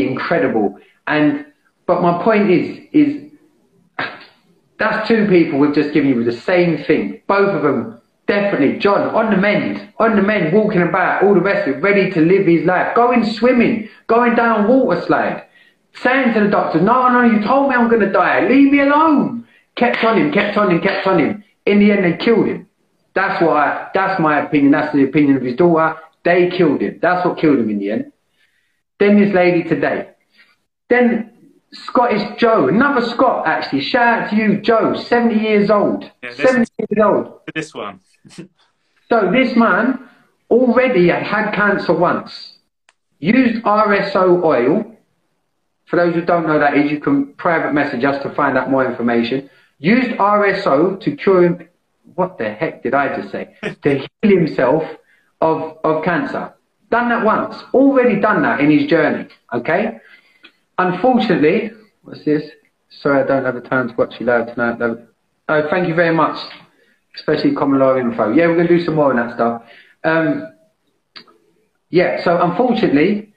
[0.09, 0.79] incredible.
[1.07, 1.45] And,
[1.87, 3.33] but my point is, is
[4.79, 7.21] that's two people we've just given you the same thing.
[7.27, 8.79] Both of them, definitely.
[8.79, 12.11] John, on the mend, on the mend, walking about, all the rest of it, ready
[12.11, 15.45] to live his life, going swimming, going down water slide,
[15.95, 18.81] saying to the doctor, no, no, you told me I'm going to die, leave me
[18.81, 19.43] alone
[19.77, 21.45] kept on him, kept on him, kept on him.
[21.67, 22.69] In the end, they killed him.
[23.15, 24.73] That's what I, that's my opinion.
[24.73, 25.99] That's the opinion of his daughter.
[26.25, 26.99] They killed him.
[27.01, 28.13] That's what killed him in the end.
[28.99, 30.11] Then this lady today.
[30.89, 31.31] Then
[31.73, 33.81] Scottish Joe, another Scot actually.
[33.83, 36.11] Shout out to you, Joe, 70 years old.
[36.23, 37.41] Yeah, 70 years old.
[37.55, 38.01] This one.
[38.29, 40.09] so this man
[40.51, 42.59] already had cancer once.
[43.19, 44.92] Used RSO oil.
[45.87, 48.71] For those who don't know that is, you can private message us to find out
[48.71, 49.51] more information
[49.83, 51.69] used RSO to cure him.
[52.15, 53.57] What the heck did I just say?
[53.83, 54.85] to heal himself
[55.41, 56.55] of, of cancer.
[56.91, 57.57] Done that once.
[57.75, 59.29] Already done that in his journey.
[59.53, 59.99] Okay?
[60.79, 62.49] Unfortunately, what's this?
[62.91, 64.79] Sorry, I don't have the time to watch you live tonight.
[64.79, 65.07] Though.
[65.49, 66.39] Oh, thank you very much.
[67.17, 68.33] Especially common law info.
[68.33, 69.63] Yeah, we're going to do some more on that stuff.
[70.05, 70.49] Um,
[71.91, 73.32] yeah, so unfortunately,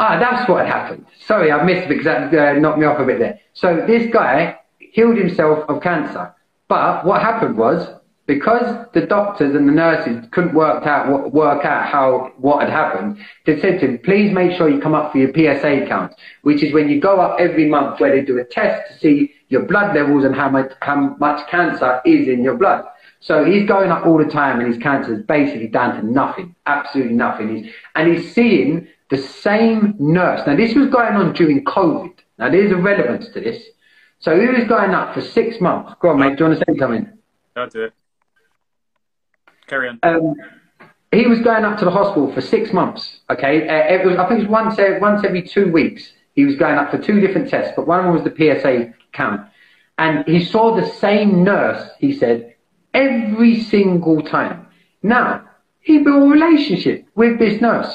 [0.00, 1.06] ah, that's what happened.
[1.24, 3.38] Sorry, I missed that uh, knocked me off a bit there.
[3.52, 6.34] So this guy healed himself of cancer.
[6.68, 7.86] But what happened was,
[8.26, 13.18] because the doctors and the nurses couldn't work out work out how what had happened,
[13.44, 16.62] they said to him, "Please make sure you come up for your PSA count, which
[16.62, 19.62] is when you go up every month where they do a test to see your
[19.62, 22.84] blood levels and how much how much cancer is in your blood."
[23.22, 26.54] So he's going up all the time, and his cancer is basically down to nothing,
[26.66, 27.54] absolutely nothing.
[27.54, 30.46] He's, and he's seeing the same nurse.
[30.46, 32.12] Now this was going on during COVID.
[32.38, 33.62] Now there's a relevance to this.
[34.20, 35.94] So he was going up for six months.
[36.00, 36.36] Go on, mate.
[36.36, 37.10] Do you want to say something?
[37.56, 37.92] I'll do it.
[39.66, 39.98] Carry on.
[40.02, 40.34] Um,
[41.12, 43.20] he was going up to the hospital for six months.
[43.30, 46.12] Okay, uh, it was I think it was once uh, once every two weeks.
[46.34, 48.94] He was going up for two different tests, but one of them was the PSA
[49.12, 49.48] count,
[49.98, 51.90] and he saw the same nurse.
[51.98, 52.54] He said
[52.94, 54.66] every single time.
[55.02, 55.44] Now
[55.80, 57.92] he built a relationship with this nurse.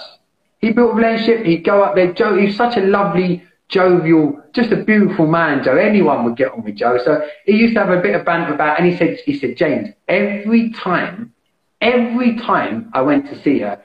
[0.59, 1.45] He built a relationship.
[1.45, 2.13] He'd go up there.
[2.13, 5.75] Joe, he's such a lovely jovial, just a beautiful man, Joe.
[5.75, 6.99] Anyone would get on with Joe.
[7.03, 9.57] So he used to have a bit of banter about, and he said, he said,
[9.57, 11.33] James, every time,
[11.81, 13.81] every time I went to see her,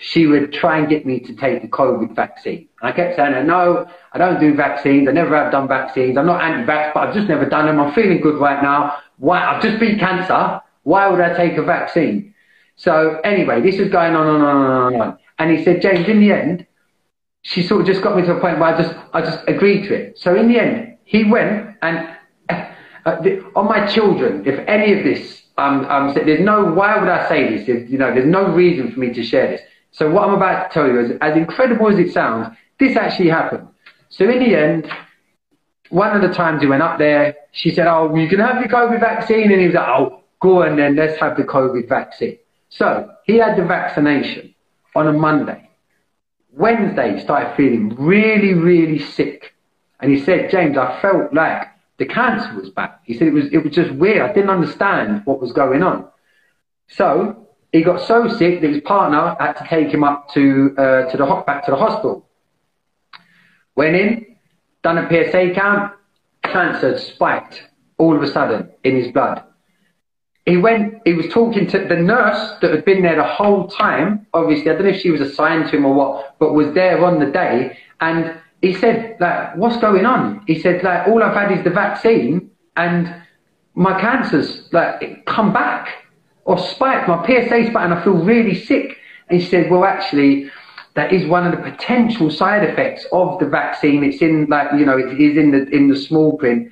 [0.00, 2.68] she would try and get me to take the COVID vaccine.
[2.82, 5.08] And I kept saying, no, I don't do vaccines.
[5.08, 6.18] I never have done vaccines.
[6.18, 7.80] I'm not anti-vax, but I've just never done them.
[7.80, 8.96] I'm feeling good right now.
[9.18, 9.42] Why?
[9.42, 10.60] I've just beat cancer.
[10.82, 12.34] Why would I take a vaccine?
[12.76, 15.18] So anyway, this is going on and on and on and on.
[15.38, 16.66] And he said, James, in the end,
[17.42, 19.86] she sort of just got me to a point where I just I just agreed
[19.88, 20.18] to it.
[20.18, 22.16] So in the end, he went and
[22.48, 27.08] uh, the, on my children, if any of this, um, um, there's no why would
[27.08, 27.68] I say this?
[27.68, 29.60] If, you know, there's no reason for me to share this.
[29.90, 33.28] So what I'm about to tell you is, as incredible as it sounds, this actually
[33.28, 33.68] happened.
[34.08, 34.90] So in the end,
[35.90, 38.68] one of the times he went up there, she said, "Oh, you can have your
[38.68, 42.38] COVID vaccine," and he was like, "Oh, go on then, let's have the COVID vaccine."
[42.70, 44.53] So he had the vaccination
[44.94, 45.70] on a Monday.
[46.52, 49.54] Wednesday, he started feeling really, really sick.
[50.00, 51.66] And he said, James, I felt like
[51.98, 53.00] the cancer was back.
[53.04, 54.22] He said it was, it was just weird.
[54.22, 56.08] I didn't understand what was going on.
[56.88, 61.10] So he got so sick that his partner had to take him up to, uh,
[61.10, 62.28] to the, back to the hospital.
[63.74, 64.36] Went in,
[64.82, 65.92] done a PSA count,
[66.44, 67.64] cancer spiked
[67.98, 69.42] all of a sudden in his blood.
[70.46, 74.26] He went, he was talking to the nurse that had been there the whole time.
[74.34, 77.02] Obviously, I don't know if she was assigned to him or what, but was there
[77.04, 77.78] on the day.
[78.00, 80.44] And he said, like, what's going on?
[80.46, 83.14] He said, like, all I've had is the vaccine and
[83.74, 86.04] my cancer's like come back
[86.44, 88.98] or spiked, my PSA spiked and I feel really sick.
[89.28, 90.50] And he said, well, actually,
[90.94, 94.04] that is one of the potential side effects of the vaccine.
[94.04, 96.70] It's in like, you know, it is in the, in the small print.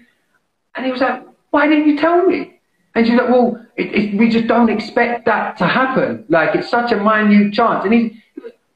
[0.75, 2.61] And he was like, why didn't you tell me?
[2.95, 6.25] And she's like, well, it, it, we just don't expect that to happen.
[6.29, 7.85] Like, it's such a minute chance.
[7.85, 8.13] And he's,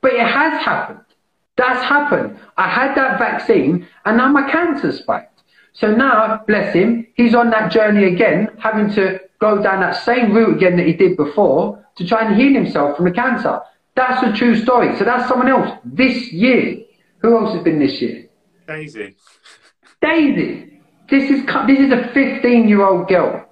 [0.01, 1.01] but it has happened.
[1.57, 2.39] That's happened.
[2.57, 5.43] I had that vaccine and now my cancer spiked.
[5.73, 10.33] So now, bless him, he's on that journey again, having to go down that same
[10.33, 13.61] route again that he did before to try and heal himself from the cancer.
[13.95, 14.97] That's a true story.
[14.97, 16.79] So that's someone else this year.
[17.19, 18.27] Who else has been this year?
[18.67, 19.17] Daisy.
[20.01, 20.81] Daisy.
[21.11, 23.46] This is this is a 15 year old girl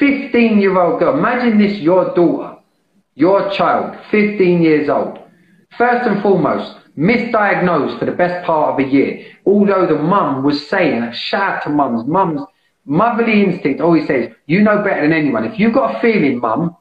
[0.00, 1.16] 15 year old girl.
[1.16, 2.58] Imagine this, your daughter,
[3.14, 5.18] your child, 15 years old.
[5.76, 9.26] First and foremost, misdiagnosed for the best part of a year.
[9.46, 12.40] Although the mum was saying, shout out to mums, mums,
[12.86, 15.44] motherly instinct always says, you know better than anyone.
[15.44, 16.76] If you've got a feeling, mum,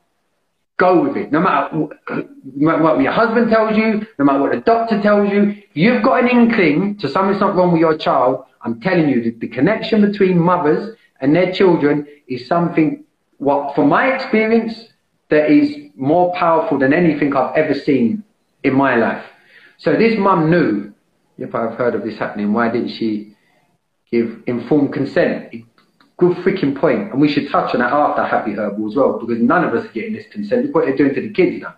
[0.77, 1.31] go with it.
[1.31, 6.01] No matter what your husband tells you, no matter what the doctor tells you, you've
[6.03, 8.45] got an inkling to something's not wrong with your child.
[8.61, 13.03] I'm telling you, the, the connection between mothers and their children is something
[13.39, 14.85] what, from my experience,
[15.29, 18.23] that is more powerful than anything I've ever seen
[18.63, 19.25] in my life.
[19.77, 20.93] So this mum knew,
[21.37, 23.35] if I've heard of this happening, why didn't she
[24.11, 25.53] give informed consent?
[26.17, 27.11] Good freaking point.
[27.11, 29.85] And we should touch on that after Happy Herbal as well, because none of us
[29.85, 30.65] are getting this consent.
[30.65, 31.75] Look what they're doing to the kids now.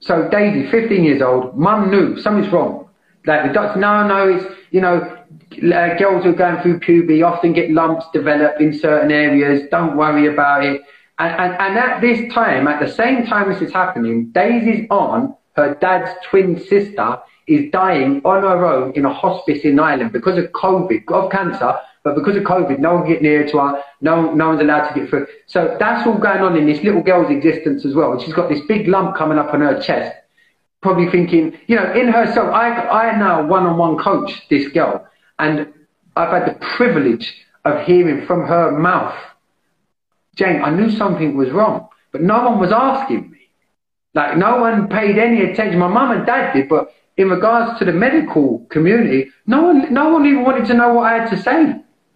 [0.00, 2.88] So Daisy, 15 years old, mum knew something's wrong.
[3.26, 5.17] Like the doctor, no, no, it's, you know,
[5.52, 9.68] uh, girls who are going through puberty often get lumps develop in certain areas.
[9.70, 10.82] Don't worry about it.
[11.18, 15.34] And, and, and at this time, at the same time this is happening, Daisy's aunt,
[15.56, 20.38] her dad's twin sister, is dying on her own in a hospice in Ireland because
[20.38, 24.32] of COVID, of cancer, but because of COVID, no one get near to her, no,
[24.34, 25.26] no one's allowed to get through.
[25.46, 28.20] So that's all going on in this little girl's existence as well.
[28.20, 30.14] She's got this big lump coming up on her chest,
[30.82, 35.08] probably thinking, you know, in herself, I, I now one-on-one coach this girl
[35.38, 35.72] and
[36.16, 39.16] I've had the privilege of hearing from her mouth,
[40.36, 43.38] Jane, I knew something was wrong, but no one was asking me.
[44.14, 45.78] Like, no one paid any attention.
[45.78, 50.10] My mum and dad did, but in regards to the medical community, no one, no
[50.10, 51.74] one even wanted to know what I had to say.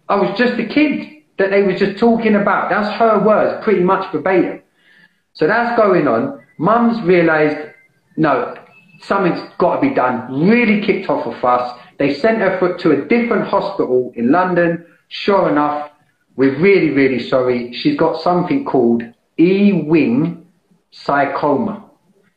[0.09, 2.69] I was just a kid that they were just talking about.
[2.69, 4.61] That's her words, pretty much verbatim.
[5.33, 6.41] So that's going on.
[6.57, 7.57] Mum's realised,
[8.15, 8.55] no,
[9.01, 10.47] something's got to be done.
[10.47, 11.77] Really kicked off a fuss.
[12.03, 14.85] They sent her to a different hospital in London.
[15.07, 15.89] Sure enough,
[16.35, 17.71] we're really, really sorry.
[17.71, 19.03] She's got something called
[19.37, 20.45] Ewing
[20.91, 21.89] sarcoma.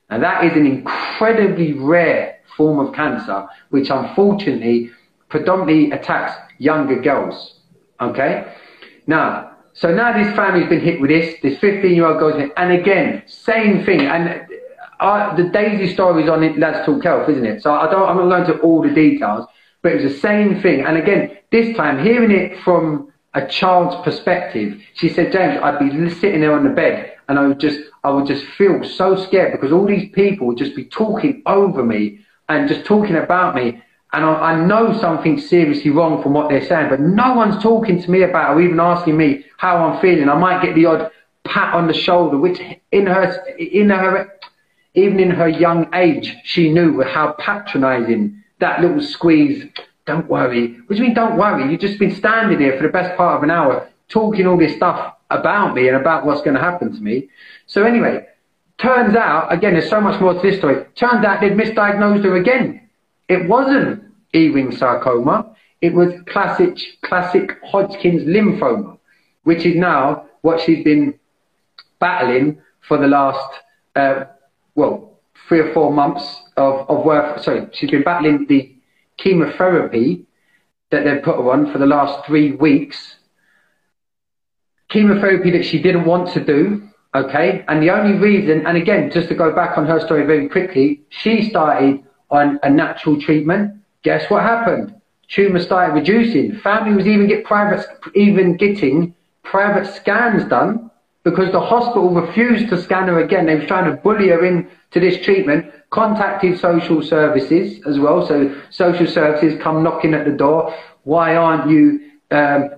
[0.09, 4.93] And that is an incredibly rare form of cancer, which unfortunately
[5.31, 7.59] predominantly attacks younger girls.
[8.01, 8.47] Okay?
[9.09, 12.71] Now, so now this family's been hit with this, this 15 year old in, and
[12.71, 14.03] again, same thing.
[14.03, 14.47] And
[15.01, 17.63] uh, the Daisy story is on it, Let's Talk Health, isn't it?
[17.63, 19.47] So I don't, I'm not going to all the details,
[19.83, 20.85] but it was the same thing.
[20.85, 26.11] And again, this time, hearing it from a child's perspective, she said, James, I'd be
[26.11, 29.53] sitting there on the bed and I would just, I would just feel so scared
[29.53, 33.83] because all these people would just be talking over me and just talking about me.
[34.13, 38.01] And I, I know something's seriously wrong from what they're saying, but no one's talking
[38.01, 40.29] to me about or even asking me how I'm feeling.
[40.29, 41.11] I might get the odd
[41.45, 42.61] pat on the shoulder, which
[42.93, 44.36] in her, in her,
[44.97, 49.65] even in her young age, she knew how patronizing that little squeeze.
[50.07, 50.73] Don't worry.
[50.87, 51.71] What do you mean, don't worry?
[51.71, 54.75] You've just been standing here for the best part of an hour talking all this
[54.75, 57.29] stuff about me and about what's going to happen to me.
[57.67, 58.27] So anyway,
[58.79, 60.85] turns out, again, there's so much more to this story.
[60.95, 62.89] Turns out they'd misdiagnosed her again.
[63.29, 65.55] It wasn't Ewing sarcoma.
[65.81, 68.99] It was classic, classic Hodgkin's lymphoma,
[69.45, 71.19] which is now what she's been
[71.99, 73.61] battling for the last
[73.95, 74.25] uh,
[74.77, 75.19] well,
[75.49, 77.43] three or four months of, of work.
[77.43, 78.77] Sorry, she's been battling the
[79.17, 80.27] chemotherapy
[80.91, 83.17] that they've put her on for the last three weeks.
[84.89, 87.65] Chemotherapy that she didn't want to do, okay?
[87.67, 91.03] And the only reason, and again, just to go back on her story very quickly,
[91.09, 93.81] she started on a natural treatment.
[94.03, 94.95] Guess what happened?
[95.29, 96.57] Tumor started reducing.
[96.61, 100.91] Family was even get private, even getting private scans done
[101.27, 103.47] because the hospital refused to scan her again.
[103.47, 108.25] They were trying to bully her into this treatment, contacted social services as well.
[108.25, 110.73] So social services come knocking at the door.
[111.03, 112.71] Why aren't you um,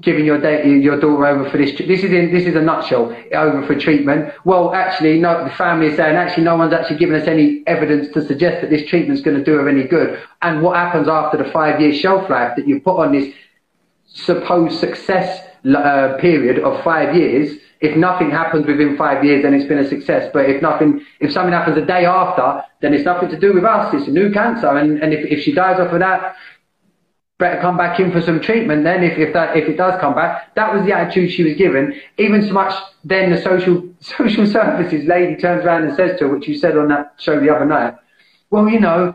[0.00, 1.76] giving your da- your daughter over for this.
[1.76, 4.32] This is in, this is a nutshell over for treatment.
[4.46, 5.44] Well, actually, no.
[5.44, 8.70] The family is saying actually no one's actually given us any evidence to suggest that
[8.70, 10.22] this treatment's going to do her any good.
[10.40, 13.30] And what happens after the five year shelf life that you put on this
[14.06, 17.58] supposed success uh, period of five years?
[17.80, 20.30] If nothing happens within five years, then it's been a success.
[20.32, 23.64] But if nothing, if something happens a day after, then it's nothing to do with
[23.64, 23.94] us.
[23.94, 26.36] It's a new cancer, and, and if, if she dies off of that,
[27.40, 30.14] better come back in for some treatment then if, if that if it does come
[30.14, 30.54] back.
[30.54, 31.98] That was the attitude she was given.
[32.18, 32.72] Even so much
[33.02, 36.76] then the social social services lady turns around and says to her, which you said
[36.76, 37.94] on that show the other night,
[38.50, 39.14] well, you know,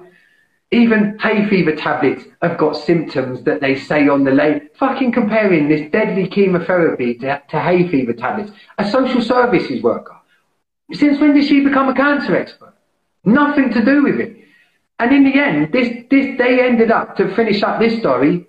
[0.71, 4.61] even hay fever tablets have got symptoms that they say on the label.
[4.77, 8.51] Fucking comparing this deadly chemotherapy to, to hay fever tablets.
[8.77, 10.15] A social services worker.
[10.91, 12.73] Since when did she become a cancer expert?
[13.23, 14.37] Nothing to do with it.
[14.99, 18.47] And in the end, this, this, they ended up to finish up this story.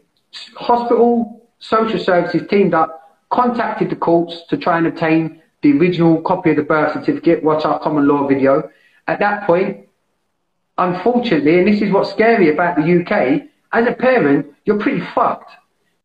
[0.57, 6.51] Hospital social services teamed up, contacted the courts to try and obtain the original copy
[6.51, 8.71] of the birth certificate, watch our common law video.
[9.09, 9.86] At that point,
[10.79, 15.51] unfortunately, and this is what's scary about the UK, as a parent, you're pretty fucked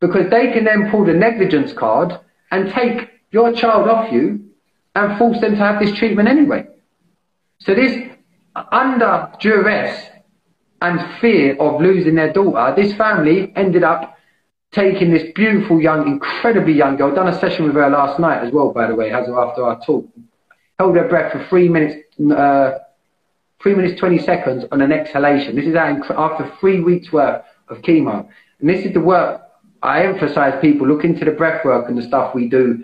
[0.00, 2.18] because they can then pull the negligence card
[2.50, 4.44] and take your child off you
[4.94, 6.66] and force them to have this treatment anyway.
[7.60, 8.10] So this,
[8.54, 10.08] under duress,
[10.82, 14.18] and fear of losing their daughter, this family ended up
[14.72, 17.14] taking this beautiful young, incredibly young girl.
[17.14, 19.80] Done a session with her last night as well, by the way, as after our
[19.84, 20.06] talk.
[20.78, 22.78] Held her breath for three minutes, uh,
[23.62, 25.56] three minutes twenty seconds on an exhalation.
[25.56, 28.26] This is after three weeks worth of chemo,
[28.60, 29.42] and this is the work
[29.82, 30.54] I emphasise.
[30.60, 32.82] People look into the breath work and the stuff we do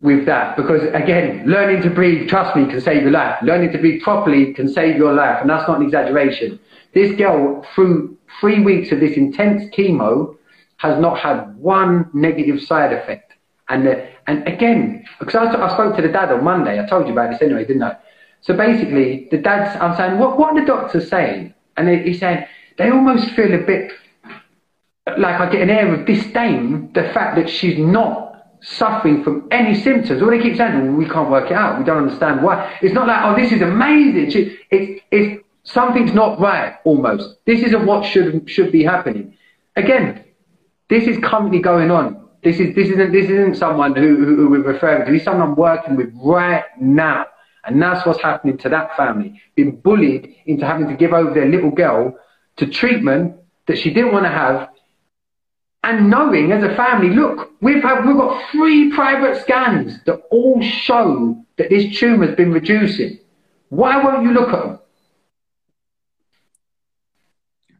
[0.00, 3.78] with that because again learning to breathe trust me can save your life learning to
[3.78, 6.56] breathe properly can save your life and that's not an exaggeration
[6.94, 10.36] this girl, through three weeks of this intense chemo,
[10.78, 13.34] has not had one negative side effect.
[13.68, 17.06] And uh, and again, because I, I, spoke to the dad on Monday, I told
[17.06, 17.96] you about this anyway, didn't I?
[18.40, 21.54] So basically, the dad's, I'm saying, what, what are the doctors saying?
[21.76, 23.92] And he said, they almost feel a bit
[25.16, 28.28] like I get an air of disdain, the fact that she's not
[28.60, 30.20] suffering from any symptoms.
[30.22, 31.78] All they keep saying, well, we can't work it out.
[31.78, 32.76] We don't understand why.
[32.82, 34.30] It's not like, oh, this is amazing.
[34.30, 37.36] She, it's, it's something's not right almost.
[37.46, 39.36] This isn't what should should be happening.
[39.76, 40.24] Again,
[40.88, 42.28] this is currently going on.
[42.42, 45.12] This is this isn't this isn't someone who, who, who we're referring to.
[45.12, 47.26] This is someone I'm working with right now.
[47.64, 49.40] And that's what's happening to that family.
[49.54, 52.18] Being bullied into having to give over their little girl
[52.56, 53.36] to treatment
[53.66, 54.68] that she didn't want to have.
[55.84, 60.60] And knowing as a family, look, we've had, we've got three private scans that all
[60.62, 63.18] show that this tumour's been reducing.
[63.68, 64.78] Why won't you look at them?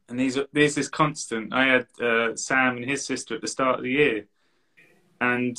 [0.08, 1.52] and these there's this constant.
[1.52, 4.26] I had uh, Sam and his sister at the start of the year,
[5.20, 5.56] and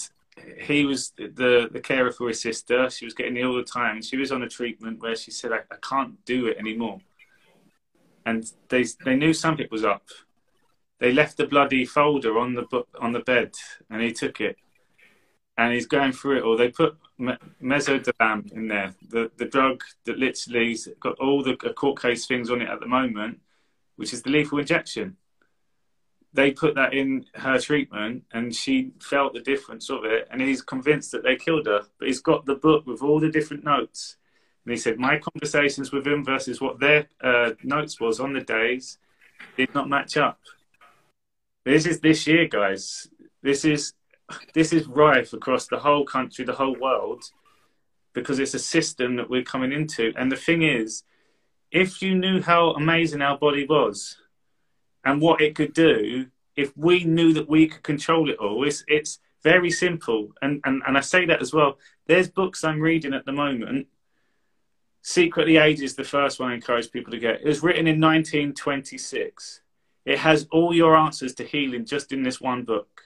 [0.59, 2.89] he was the the carer for his sister.
[2.89, 4.01] She was getting ill all the time.
[4.01, 6.99] She was on a treatment where she said, "I, I can't do it anymore,"
[8.25, 10.05] and they they knew something was up.
[10.99, 13.53] They left the bloody folder on the on the bed,
[13.89, 14.57] and he took it,
[15.57, 16.57] and he's going through it all.
[16.57, 22.25] They put midazolam in there, the the drug that literally's got all the court case
[22.25, 23.39] things on it at the moment
[23.99, 25.17] which is the lethal injection.
[26.33, 30.27] They put that in her treatment and she felt the difference of it.
[30.29, 31.81] And he's convinced that they killed her.
[31.97, 34.17] But he's got the book with all the different notes.
[34.65, 38.41] And he said, My conversations with him versus what their uh, notes was on the
[38.41, 38.99] days
[39.57, 40.39] did not match up.
[41.65, 43.07] This is this year, guys.
[43.41, 43.93] This is
[44.53, 47.23] this is rife across the whole country, the whole world,
[48.13, 50.13] because it's a system that we're coming into.
[50.15, 51.03] And the thing is,
[51.71, 54.17] if you knew how amazing our body was
[55.05, 58.83] and what it could do, if we knew that we could control it all, it's,
[58.87, 60.29] it's very simple.
[60.41, 61.77] And, and, and I say that as well.
[62.07, 63.87] There's books I'm reading at the moment.
[65.01, 67.41] Secret the Age is the first one I encourage people to get.
[67.41, 69.61] It was written in 1926.
[70.05, 73.01] It has all your answers to healing just in this one book.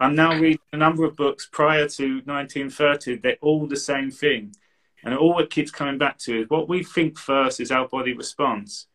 [0.00, 3.16] I'm now reading a number of books prior to 1930.
[3.16, 4.56] They're all the same thing.
[5.04, 8.12] And all it keeps coming back to is what we think first is our body
[8.12, 8.86] response.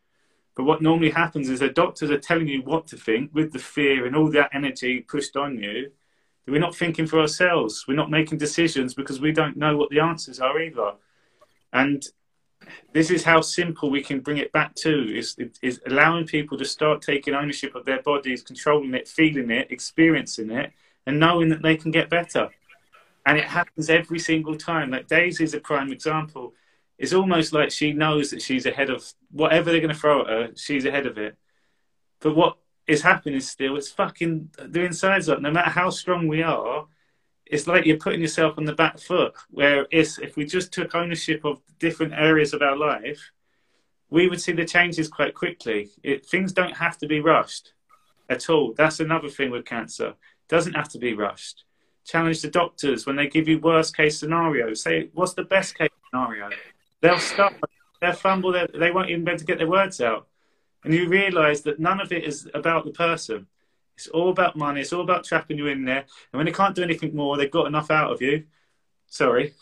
[0.58, 3.60] But what normally happens is the doctors are telling you what to think with the
[3.60, 5.92] fear and all that energy pushed on you.
[6.48, 7.84] We're not thinking for ourselves.
[7.86, 10.94] We're not making decisions because we don't know what the answers are either.
[11.72, 12.04] And
[12.92, 16.64] this is how simple we can bring it back to is, is allowing people to
[16.64, 20.72] start taking ownership of their bodies, controlling it, feeling it, experiencing it,
[21.06, 22.50] and knowing that they can get better
[23.26, 24.90] and it happens every single time.
[24.90, 26.54] Like Daisy is a prime example.
[26.98, 30.28] It's almost like she knows that she's ahead of whatever they're going to throw at
[30.28, 30.50] her.
[30.56, 31.36] She's ahead of it.
[32.20, 33.76] But what is happening still.
[33.76, 35.40] It's fucking the insides up.
[35.40, 36.86] No matter how strong we are,
[37.46, 39.34] it's like you're putting yourself on the back foot.
[39.50, 43.30] Where if we just took ownership of different areas of our life,
[44.10, 45.90] we would see the changes quite quickly.
[46.02, 47.74] It, things don't have to be rushed
[48.28, 48.72] at all.
[48.76, 50.08] That's another thing with cancer.
[50.08, 51.64] It doesn't have to be rushed.
[52.06, 54.82] Challenge the doctors when they give you worst case scenarios.
[54.82, 56.48] Say, what's the best case scenario?
[57.00, 57.52] They'll stop,
[58.00, 60.26] they'll fumble, they won't even be able to get their words out.
[60.84, 63.46] And you realise that none of it is about the person.
[63.96, 64.80] It's all about money.
[64.80, 66.04] It's all about trapping you in there.
[66.32, 68.44] And when they can't do anything more, they've got enough out of you.
[69.08, 69.54] Sorry.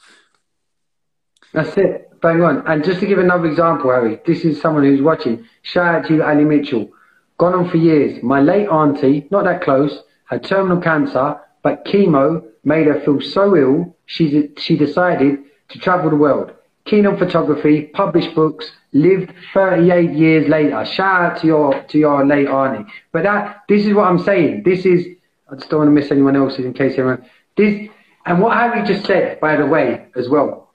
[1.55, 2.21] That's it.
[2.21, 2.67] Bang on.
[2.67, 5.47] And just to give another example, Harry, this is someone who's watching.
[5.63, 6.91] Shout out to you, Mitchell.
[7.39, 8.23] Gone on for years.
[8.23, 13.57] My late auntie, not that close, had terminal cancer, but chemo made her feel so
[13.57, 16.53] ill, she, she decided to travel the world.
[16.87, 20.85] Keen on photography, published books, lived 38 years later.
[20.87, 22.91] Shout out to your, to your late auntie.
[23.13, 24.63] But that, this is what I'm saying.
[24.65, 25.05] This is,
[25.51, 27.25] I just don't want to miss anyone else's in case anyone,
[27.57, 27.89] this,
[28.25, 30.67] and what Harry just said, by the way, as well,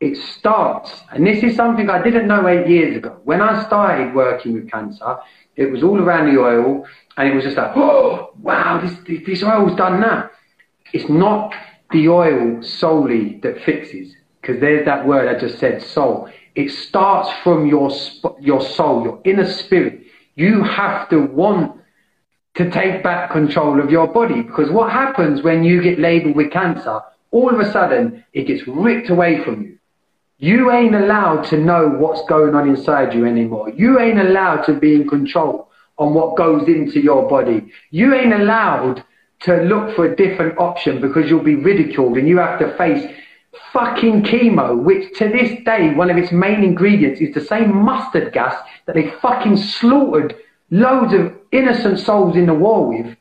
[0.00, 3.20] it starts, and this is something I didn't know eight years ago.
[3.24, 5.18] When I started working with cancer,
[5.56, 6.86] it was all around the oil,
[7.16, 10.30] and it was just like, oh, wow, this, this oil's done now.
[10.92, 11.54] It's not
[11.90, 14.14] the oil solely that fixes,
[14.44, 16.28] because there's that word I just said, soul.
[16.54, 17.90] It starts from your,
[18.40, 20.02] your soul, your inner spirit.
[20.34, 21.80] You have to want
[22.56, 26.52] to take back control of your body, because what happens when you get labeled with
[26.52, 29.78] cancer, all of a sudden, it gets ripped away from you.
[30.38, 33.70] You ain't allowed to know what's going on inside you anymore.
[33.70, 37.72] You ain't allowed to be in control on what goes into your body.
[37.90, 39.04] You ain't allowed
[39.40, 43.10] to look for a different option because you'll be ridiculed and you have to face
[43.72, 48.32] fucking chemo, which to this day, one of its main ingredients is the same mustard
[48.32, 48.54] gas
[48.86, 50.36] that they fucking slaughtered
[50.70, 53.16] loads of innocent souls in the war with.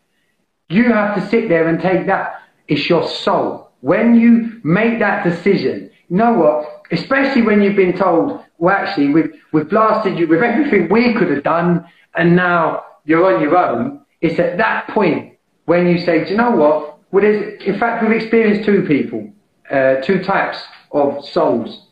[0.69, 2.41] You have to sit there and take that.
[2.67, 3.71] It's your soul.
[3.81, 6.84] When you make that decision, you know what?
[6.93, 11.29] especially when you've been told, well, actually, we've, we've blasted you with everything we could
[11.31, 14.01] have done, and now you're on your own.
[14.21, 16.99] It's at that point when you say, do you know what?
[17.11, 19.31] Well, in fact, we've experienced two people,
[19.72, 20.59] uh, two types
[20.91, 21.88] of souls.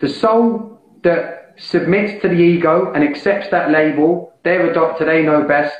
[0.00, 5.22] The soul that submits to the ego and accepts that label, they're a doctor, they
[5.22, 5.76] know best.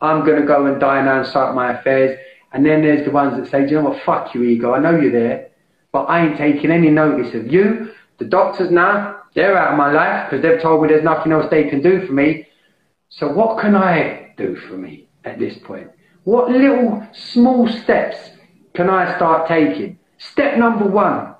[0.00, 2.18] I'm going to go and die now and start my affairs.
[2.52, 4.02] And then there's the ones that say, do you know what?
[4.02, 4.72] Fuck you, ego.
[4.72, 5.50] I know you're there
[5.96, 7.90] but I ain't taking any notice of you.
[8.18, 11.46] The doctors now, they're out of my life because they've told me there's nothing else
[11.50, 12.46] they can do for me.
[13.08, 15.90] So what can I do for me at this point?
[16.24, 18.18] What little small steps
[18.74, 19.98] can I start taking?
[20.18, 21.34] Step number one,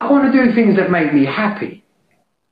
[0.00, 1.84] I want to do things that make me happy.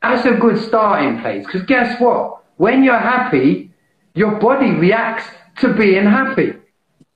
[0.00, 2.42] That's a good starting place because guess what?
[2.57, 3.70] When you're happy,
[4.14, 5.24] your body reacts
[5.59, 6.55] to being happy.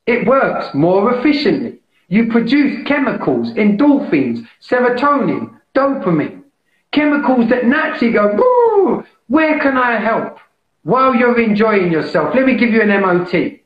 [0.07, 1.81] It works more efficiently.
[2.09, 6.43] You produce chemicals, endorphins, serotonin, dopamine,
[6.93, 10.39] chemicals that naturally go, Woo, where can I help?
[10.83, 13.61] While you're enjoying yourself, let me give you an MOT.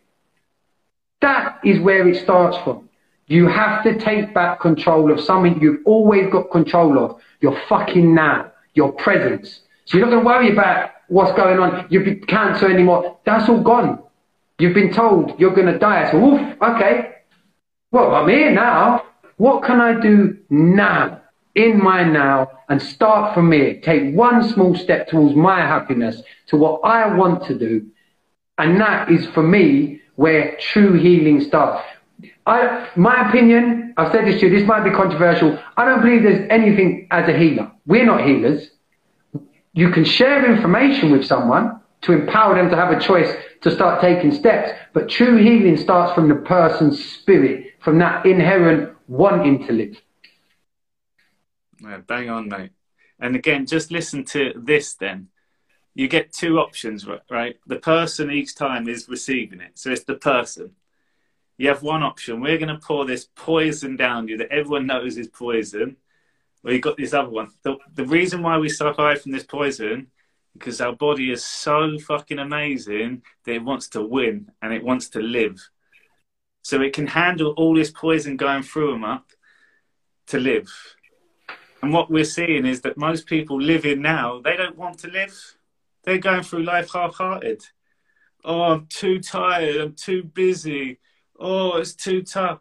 [1.20, 2.89] That is where it starts from.
[3.30, 7.20] You have to take back control of something you've always got control of.
[7.40, 9.60] Your fucking now, your presence.
[9.84, 11.86] So you're not going to worry about what's going on.
[11.90, 13.18] You've been cancer anymore.
[13.24, 14.02] That's all gone.
[14.58, 16.10] You've been told you're going to die.
[16.10, 17.18] So, oof, okay,
[17.92, 19.04] well, I'm here now.
[19.36, 21.22] What can I do now,
[21.54, 23.80] in my now, and start from here?
[23.80, 27.86] Take one small step towards my happiness, to what I want to do.
[28.58, 31.86] And that is for me where true healing starts.
[32.50, 35.56] I, my opinion, I've said this to you, this might be controversial.
[35.76, 37.70] I don't believe there's anything as a healer.
[37.86, 38.70] We're not healers.
[39.72, 44.00] You can share information with someone to empower them to have a choice to start
[44.00, 44.72] taking steps.
[44.92, 49.96] But true healing starts from the person's spirit from that inherent wanting to live.
[51.80, 52.72] Yeah, bang on, mate.
[53.20, 55.28] And again, just listen to this then.
[55.94, 57.56] You get two options, right?
[57.66, 59.72] The person each time is receiving it.
[59.74, 60.72] So it's the person.
[61.60, 62.40] You have one option.
[62.40, 65.98] We're going to pour this poison down you that everyone knows is poison.
[66.62, 67.50] Well, you've got this other one.
[67.64, 70.06] The, the reason why we survive from this poison
[70.54, 75.10] because our body is so fucking amazing that it wants to win and it wants
[75.10, 75.60] to live.
[76.62, 79.30] So it can handle all this poison going through them up
[80.28, 80.72] to live.
[81.82, 85.38] And what we're seeing is that most people living now, they don't want to live.
[86.04, 87.62] They're going through life half hearted.
[88.42, 89.76] Oh, I'm too tired.
[89.76, 90.98] I'm too busy.
[91.40, 92.60] Oh, it's too tough.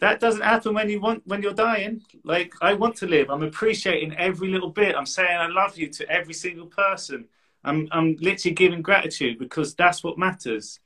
[0.00, 2.02] That doesn't happen when you want when you're dying.
[2.22, 3.30] Like I want to live.
[3.30, 4.94] I'm appreciating every little bit.
[4.94, 7.26] I'm saying I love you to every single person.
[7.64, 10.78] I'm, I'm literally giving gratitude because that's what matters.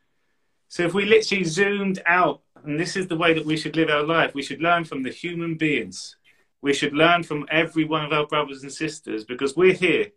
[0.69, 3.91] So if we literally zoomed out, and this is the way that we should live
[3.91, 6.17] our life, we should learn from the human beings.
[6.63, 10.13] We should learn from every one of our brothers and sisters because we're here.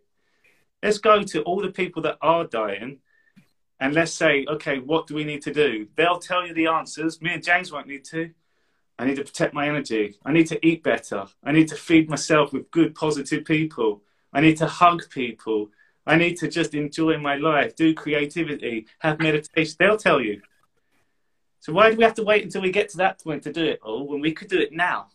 [0.82, 3.00] Let's go to all the people that are dying
[3.84, 5.86] and let's say, okay, what do we need to do?
[5.94, 7.20] They'll tell you the answers.
[7.20, 8.30] Me and James won't need to.
[8.98, 10.16] I need to protect my energy.
[10.24, 11.26] I need to eat better.
[11.44, 14.00] I need to feed myself with good, positive people.
[14.32, 15.68] I need to hug people.
[16.06, 19.76] I need to just enjoy my life, do creativity, have meditation.
[19.78, 20.40] They'll tell you.
[21.60, 23.66] So why do we have to wait until we get to that point to do
[23.66, 25.08] it all when we could do it now?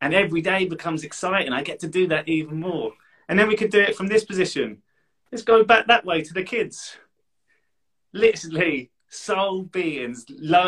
[0.00, 1.52] And every day becomes exciting.
[1.52, 2.92] I get to do that even more.
[3.28, 4.80] And then we could do it from this position.
[5.30, 6.96] Let's go back that way to the kids.
[8.12, 10.24] Literally, soul beings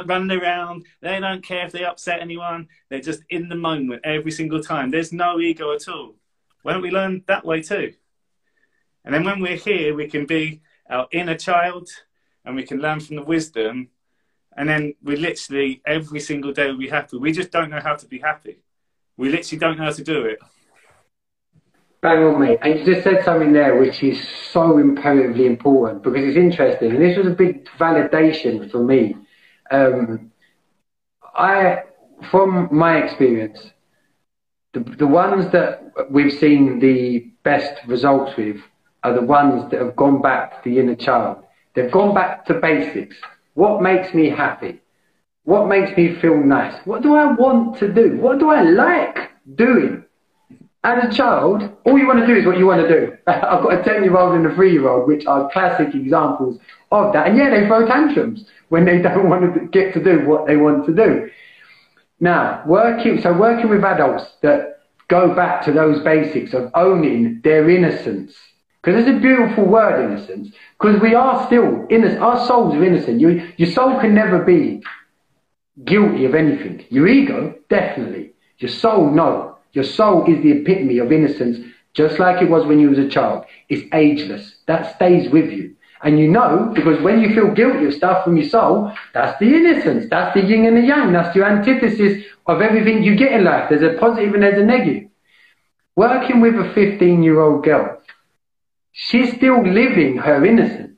[0.07, 0.85] running around.
[1.01, 2.69] They don't care if they upset anyone.
[2.89, 4.91] They're just in the moment every single time.
[4.91, 6.17] There's no ego at all.
[6.63, 7.95] Why don't we learn that way too?
[9.05, 11.89] And then when we're here, we can be our inner child
[12.45, 13.89] and we can learn from the wisdom.
[14.57, 17.17] And then we literally, every single day, we'll be happy.
[17.17, 18.63] We just don't know how to be happy.
[19.17, 20.39] We literally don't know how to do it.
[22.03, 22.59] Bang on, mate.
[22.63, 26.91] And you just said something there which is so imperatively important because it's interesting.
[26.91, 29.15] And this was a big validation for me.
[29.71, 30.33] Um,
[31.37, 31.83] I,
[32.29, 33.71] from my experience,
[34.73, 38.57] the, the ones that we've seen the best results with
[39.05, 41.45] are the ones that have gone back to the inner child.
[41.75, 43.17] They've gone back to basics.
[43.55, 44.81] What makes me happy?
[45.45, 46.75] What makes me feel nice?
[46.85, 48.17] What do I want to do?
[48.17, 50.05] What do I like doing?
[50.85, 53.13] As a child, all you want to do is what you want to do.
[53.27, 56.59] I've got a 10 year old and a 3 year old, which are classic examples
[56.91, 57.29] of that.
[57.29, 60.57] And yeah, they throw tantrums when they don't want to get to do what they
[60.57, 61.31] want to do.
[62.19, 67.69] Now, working, so working with adults that go back to those basics of owning their
[67.69, 68.35] innocence.
[68.83, 70.53] Because it's a beautiful word, innocence.
[70.79, 72.21] Because we are still innocent.
[72.21, 73.21] Our souls are innocent.
[73.21, 74.83] You, your soul can never be
[75.85, 76.85] guilty of anything.
[76.91, 78.33] Your ego, definitely.
[78.59, 79.52] Your soul, no.
[79.73, 81.59] Your soul is the epitome of innocence,
[81.95, 83.45] just like it was when you was a child.
[83.69, 84.57] It's ageless.
[84.67, 85.75] That stays with you.
[86.03, 89.47] And you know, because when you feel guilty of stuff from your soul, that's the
[89.47, 90.07] innocence.
[90.11, 91.13] That's the yin and the yang.
[91.13, 93.69] That's your antithesis of everything you get in life.
[93.69, 95.09] There's a positive and there's a negative.
[95.95, 98.01] Working with a 15 year old girl,
[98.91, 100.89] she's still living her innocence.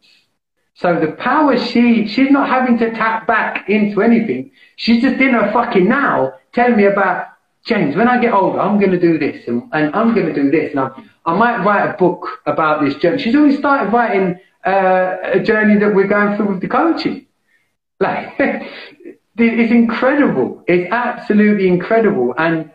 [0.75, 4.51] So the power she, she's not having to tap back into anything.
[4.77, 7.27] She's just in her fucking now telling me about
[7.65, 10.35] James, when I get older, I'm going to do this and, and I'm going to
[10.35, 10.73] do this.
[10.73, 10.91] And I,
[11.25, 13.23] I might write a book about this journey.
[13.23, 17.27] She's already started writing uh, a journey that we're going through with the coaching.
[18.01, 20.63] Like, it's incredible.
[20.67, 22.35] It's absolutely incredible.
[22.37, 22.71] And,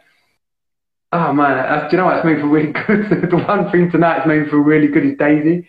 [1.12, 3.30] oh man, I, do you know what's made for really good?
[3.30, 5.68] the one thing tonight that's made for really good is Daisy.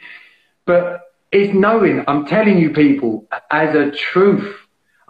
[0.64, 4.57] But it's knowing, I'm telling you people, as a truth,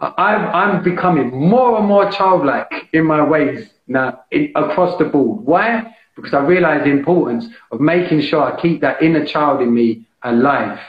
[0.01, 0.33] i
[0.73, 5.45] am becoming more and more childlike in my ways now in, across the board.
[5.45, 5.95] Why?
[6.15, 10.05] Because I realize the importance of making sure I keep that inner child in me
[10.23, 10.79] alive.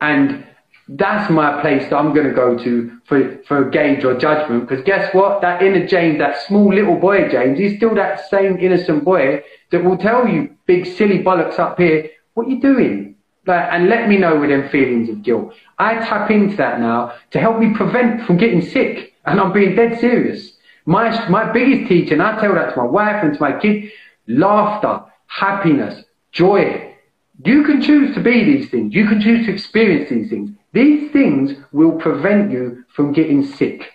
[0.00, 0.46] And
[0.88, 4.68] that's my place that I'm going to go to for, for a gauge or judgment.
[4.68, 5.40] Because guess what?
[5.40, 9.84] That inner James, that small little boy James, he's still that same innocent boy that
[9.84, 13.16] will tell you, big silly bollocks up here, what you doing?
[13.46, 15.54] Like, and let me know with them feelings of guilt.
[15.78, 19.14] I tap into that now to help me prevent from getting sick.
[19.24, 20.52] And I'm being dead serious.
[20.90, 23.92] My, my biggest teacher, and I tell that to my wife and to my kids,
[24.26, 26.96] laughter, happiness, joy.
[27.44, 28.92] You can choose to be these things.
[28.92, 30.50] You can choose to experience these things.
[30.72, 33.88] These things will prevent you from getting sick.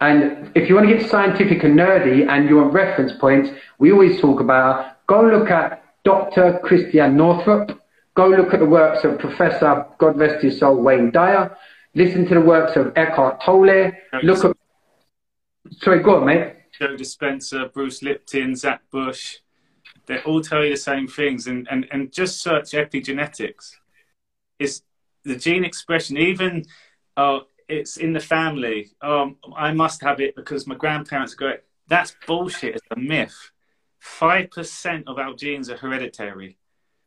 [0.00, 3.50] And if you want to get scientific and nerdy and you want reference points,
[3.80, 6.60] we always talk about go look at Dr.
[6.62, 7.82] Christiane Northrup,
[8.14, 11.56] go look at the works of Professor, God rest his soul, Wayne Dyer,
[11.96, 13.90] listen to the works of Eckhart Tolle,
[14.22, 14.56] look at
[15.78, 16.54] Sorry, go on, mate.
[16.78, 19.38] Joe Dispenza, Bruce Lipton, Zach Bush,
[20.06, 21.46] they all tell you the same things.
[21.46, 23.76] And, and, and just search epigenetics.
[24.58, 24.82] It's
[25.24, 26.64] the gene expression, even
[27.16, 28.90] oh, it's in the family.
[29.00, 31.64] Um, I must have it because my grandparents got it.
[31.88, 32.76] That's bullshit.
[32.76, 33.50] It's a myth.
[34.02, 36.56] 5% of our genes are hereditary.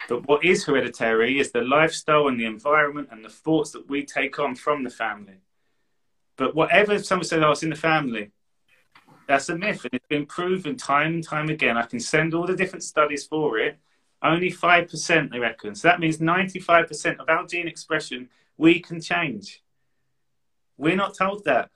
[0.08, 4.06] But what is hereditary is the lifestyle and the environment and the thoughts that we
[4.06, 5.42] take on from the family.
[6.38, 8.32] But whatever someone says, oh, it's in the family,
[9.34, 11.76] that's a myth, and it's been proven time and time again.
[11.76, 13.80] I can send all the different studies for it.
[14.22, 15.74] Only 5%, they reckon.
[15.74, 19.64] So that means 95% of our gene expression we can change.
[20.78, 21.72] We're not told that.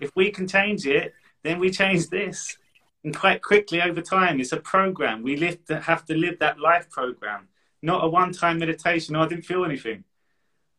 [0.00, 2.58] If we can change it, then we change this.
[3.04, 5.22] And quite quickly over time, it's a program.
[5.22, 7.46] We live to, have to live that life program.
[7.80, 9.14] not a one-time meditation.
[9.14, 10.02] Oh, I didn't feel anything.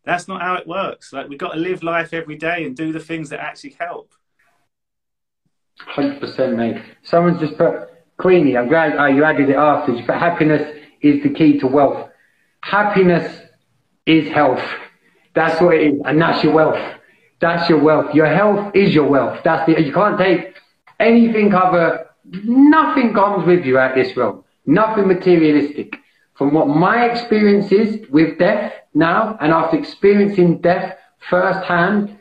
[0.03, 1.13] That's not how it works.
[1.13, 4.13] Like we've got to live life every day and do the things that actually help.
[5.80, 6.82] Hundred percent, mate.
[7.03, 8.57] Someone's just put Queenie.
[8.57, 10.05] I'm glad oh, you added it afterwards.
[10.05, 12.09] But happiness is the key to wealth.
[12.61, 13.41] Happiness
[14.05, 14.63] is health.
[15.34, 16.99] That's what it is, and that's your wealth.
[17.39, 18.13] That's your wealth.
[18.13, 19.39] Your health is your wealth.
[19.43, 19.82] That's the.
[19.82, 20.55] You can't take
[20.99, 22.07] anything other.
[22.25, 24.43] Nothing comes with you out this realm.
[24.65, 25.95] Nothing materialistic.
[26.36, 30.95] From what my experience is with death now, and after experiencing death
[31.30, 32.18] firsthand,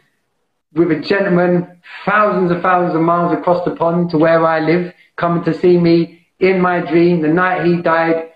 [0.74, 4.92] with a gentleman thousands and thousands of miles across the pond to where I live,
[5.16, 8.30] coming to see me in my dream the night he died,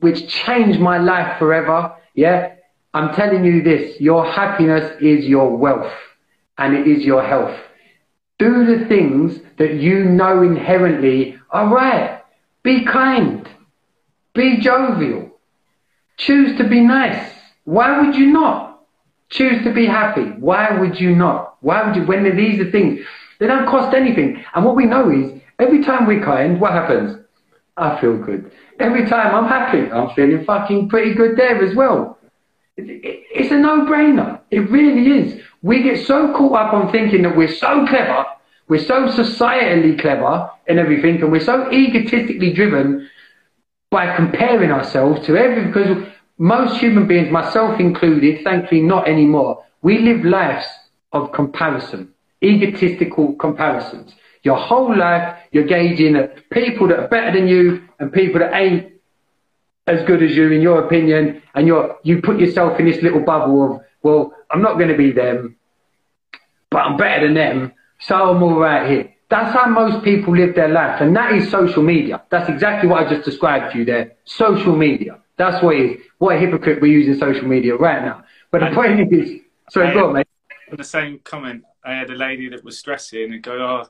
[0.00, 1.94] which changed my life forever.
[2.14, 2.54] Yeah,
[2.94, 5.92] I'm telling you this your happiness is your wealth
[6.58, 7.58] and it is your health.
[8.38, 12.22] Do the things that you know inherently are right.
[12.62, 13.48] Be kind.
[14.34, 15.30] Be jovial.
[16.18, 17.32] Choose to be nice.
[17.64, 18.65] Why would you not?
[19.28, 20.22] Choose to be happy.
[20.38, 21.56] Why would you not?
[21.60, 23.00] Why would you, when these are things,
[23.40, 24.44] they don't cost anything.
[24.54, 27.18] And what we know is, every time we're kind, what happens?
[27.76, 28.50] I feel good.
[28.78, 32.18] Every time I'm happy, I'm feeling fucking pretty good there as well.
[32.76, 34.40] It's a no-brainer.
[34.50, 35.42] It really is.
[35.62, 38.24] We get so caught up on thinking that we're so clever,
[38.68, 43.08] we're so societally clever and everything, and we're so egotistically driven
[43.90, 46.06] by comparing ourselves to every, because
[46.38, 50.66] most human beings, myself included, thankfully not anymore, we live lives
[51.12, 52.12] of comparison,
[52.42, 54.14] egotistical comparisons.
[54.42, 58.54] Your whole life, you're gauging at people that are better than you and people that
[58.54, 58.92] ain't
[59.86, 63.20] as good as you in your opinion, and you're you put yourself in this little
[63.20, 65.56] bubble of, well, I'm not going to be them,
[66.70, 69.14] but I'm better than them, so I'm all right here.
[69.28, 72.22] That's how most people live their life, and that is social media.
[72.30, 74.14] That's exactly what I just described to you there.
[74.24, 75.20] Social media.
[75.36, 75.76] That's what.
[76.18, 78.24] What a hypocrite we're using social media right now.
[78.50, 80.26] But the point is, sorry, go on, mate.
[80.72, 81.64] The same comment.
[81.84, 83.86] I had a lady that was stressing and go,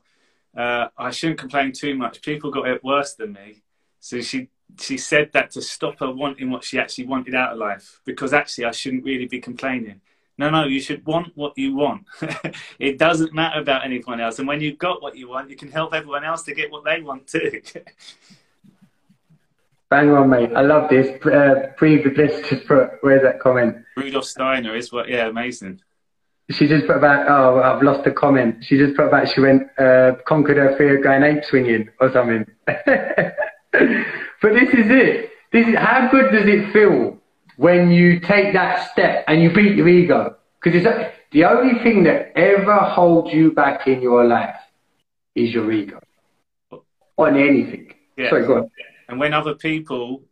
[0.56, 2.20] "Oh, uh, I shouldn't complain too much.
[2.22, 3.62] People got it worse than me."
[4.00, 4.48] So she
[4.80, 8.32] she said that to stop her wanting what she actually wanted out of life because
[8.32, 10.00] actually I shouldn't really be complaining.
[10.38, 12.04] No, no, you should want what you want.
[12.78, 14.38] it doesn't matter about anyone else.
[14.38, 16.84] And when you've got what you want, you can help everyone else to get what
[16.84, 17.62] they want too.
[19.88, 20.50] Bang on, mate.
[20.54, 21.08] I love this.
[21.24, 22.68] Uh, pre just
[23.02, 23.76] where's that comment?
[23.96, 25.80] Rudolf Steiner is what, yeah, amazing.
[26.50, 28.64] She just put about, oh, I've lost the comment.
[28.64, 32.12] She just put about, she went, uh, conquered her fear of going ape swinging or
[32.12, 32.46] something.
[34.42, 35.30] But this is it.
[35.52, 37.18] This is how good does it feel
[37.56, 40.36] when you take that step and you beat your ego?
[40.62, 44.56] Because it's the only thing that ever holds you back in your life
[45.34, 46.00] is your ego
[47.16, 47.92] on anything.
[48.16, 48.30] Yeah.
[48.30, 48.70] Sorry, go on.
[49.08, 50.22] And when other people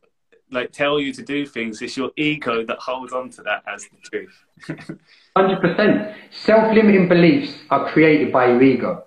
[0.51, 3.85] like tell you to do things, it's your ego that holds on to that as
[3.85, 4.99] the truth.
[5.37, 6.14] Hundred percent.
[6.31, 9.05] Self-limiting beliefs are created by your ego.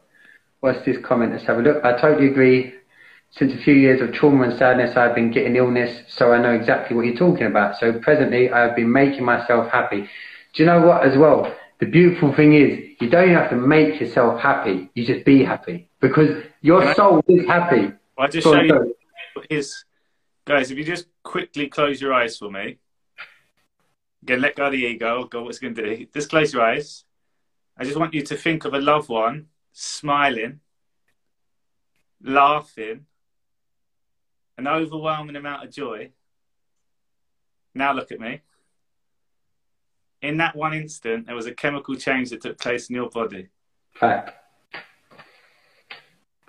[0.59, 1.31] What's this comment?
[1.31, 1.83] Let's have a look.
[1.83, 2.73] I totally agree.
[3.31, 6.53] Since a few years of trauma and sadness, I've been getting illness, so I know
[6.53, 7.77] exactly what you're talking about.
[7.77, 10.01] So presently, I've been making myself happy.
[10.53, 11.53] Do you know what, as well?
[11.79, 14.89] The beautiful thing is, you don't even have to make yourself happy.
[14.95, 17.91] You just be happy because your soul is happy.
[18.17, 18.96] I'll just show you
[19.49, 19.85] is,
[20.45, 22.77] guys, if you just quickly close your eyes for me.
[24.23, 25.25] Again, let go of the ego.
[25.25, 26.07] Go, what's going to do?
[26.13, 27.03] Just close your eyes.
[27.77, 30.59] I just want you to think of a loved one smiling,
[32.23, 33.05] laughing,
[34.57, 36.09] an overwhelming amount of joy.
[37.75, 38.41] Now look at me.
[40.21, 43.49] In that one instant, there was a chemical change that took place in your body.
[43.93, 44.33] Fact.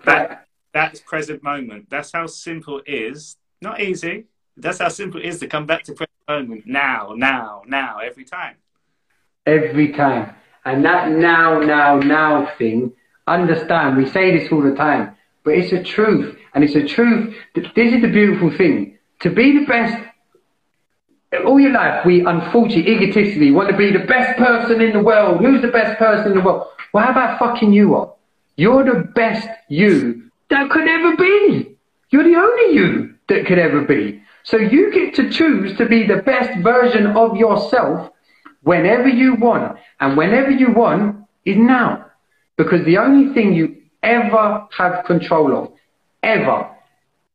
[0.05, 0.38] That,
[0.73, 1.89] that's present moment.
[1.89, 3.37] That's how simple it is.
[3.61, 4.25] Not easy.
[4.55, 8.23] That's how simple it is to come back to present moment now, now, now, every
[8.23, 8.55] time.
[9.45, 10.35] Every time.
[10.65, 12.93] And that now, now, now thing,
[13.25, 16.37] understand, we say this all the time, but it's a truth.
[16.53, 17.35] And it's a truth.
[17.55, 18.97] This is the beautiful thing.
[19.21, 20.03] To be the best,
[21.45, 25.39] all your life, we unfortunately, egotistically, want to be the best person in the world.
[25.39, 26.67] Who's the best person in the world?
[26.93, 28.13] Well, how about fucking you are?
[28.55, 31.75] You're the best you that could ever be.
[32.09, 34.21] You're the only you that could ever be.
[34.43, 38.11] So you get to choose to be the best version of yourself
[38.63, 39.77] whenever you want.
[39.99, 42.05] And whenever you want is now.
[42.57, 45.71] Because the only thing you ever have control of
[46.23, 46.69] ever,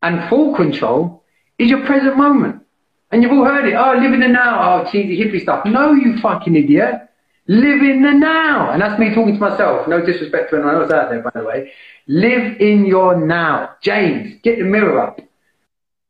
[0.02, 1.22] and full control
[1.58, 2.62] is your present moment.
[3.10, 3.74] And you've all heard it.
[3.74, 4.82] Oh, live in the now.
[4.82, 5.64] Oh, cheesy hippie stuff.
[5.64, 7.08] No, you fucking idiot.
[7.46, 8.70] Live in the now.
[8.70, 9.86] And that's me talking to myself.
[9.86, 11.72] No disrespect to anyone else out there, by the way.
[12.06, 13.76] Live in your now.
[13.82, 15.20] James, get the mirror up.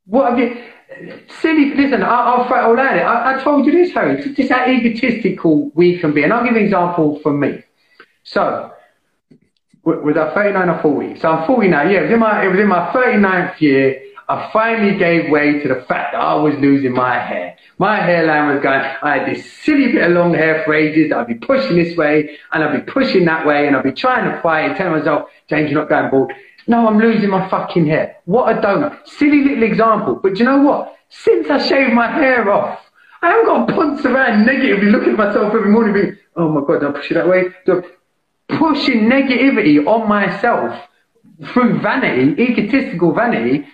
[0.07, 0.63] What have you,
[1.41, 1.75] silly.
[1.75, 3.03] Listen, I, will throw it all at it.
[3.03, 4.35] I, I, told you this, Harry.
[4.35, 7.63] Just how egotistical we can be, and I'll give an example from me.
[8.25, 8.73] So,
[9.85, 11.21] with our 39 or 40.
[11.21, 11.83] So I'm 40 now.
[11.83, 14.01] Yeah, it was in my it was in my 39th year.
[14.29, 17.57] I finally gave way to the fact that I was losing my hair.
[17.79, 21.19] My hairline was going, I had this silly bit of long hair for ages that
[21.19, 24.31] I'd be pushing this way and I'd be pushing that way and I'd be trying
[24.31, 26.33] to fight and telling myself, James, you're not going bald.
[26.67, 28.17] No, I'm losing my fucking hair.
[28.25, 29.07] What a donut.
[29.07, 30.21] Silly little example.
[30.23, 30.97] But you know what?
[31.11, 32.81] Since I shaved my hair off,
[33.21, 36.81] I haven't got punch around negatively looking at myself every morning being, oh my God,
[36.81, 37.45] don't push it that way.
[38.49, 40.89] Pushing negativity on myself
[41.53, 43.67] through vanity, egotistical vanity,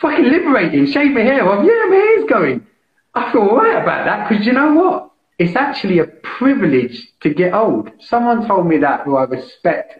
[0.00, 1.64] fucking liberating, shave my hair off.
[1.64, 2.66] Yeah, my hair's going.
[3.14, 5.10] I feel alright about that because you know what?
[5.38, 7.90] It's actually a privilege to get old.
[7.98, 9.98] Someone told me that who I respect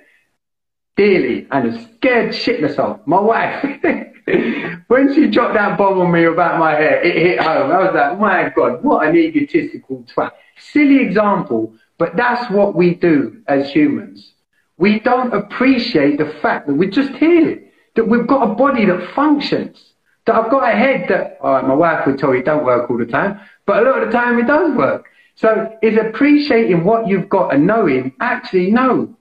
[0.97, 3.07] dearly and is scared shitless of.
[3.07, 3.65] My wife.
[4.89, 7.71] when she dropped that bomb on me about my hair, it hit home.
[7.71, 10.33] I was like, my God, what an egotistical twat.
[10.59, 14.35] Silly example, but that's what we do as humans.
[14.77, 17.63] We don't appreciate the fact that we're just here,
[17.97, 19.90] that we've got a body that functions.
[20.27, 22.91] So I've got a head that, all right, my wife would tell you don't work
[22.91, 25.07] all the time, but a lot of the time it does work.
[25.35, 29.17] So is appreciating what you've got and knowing, actually, no,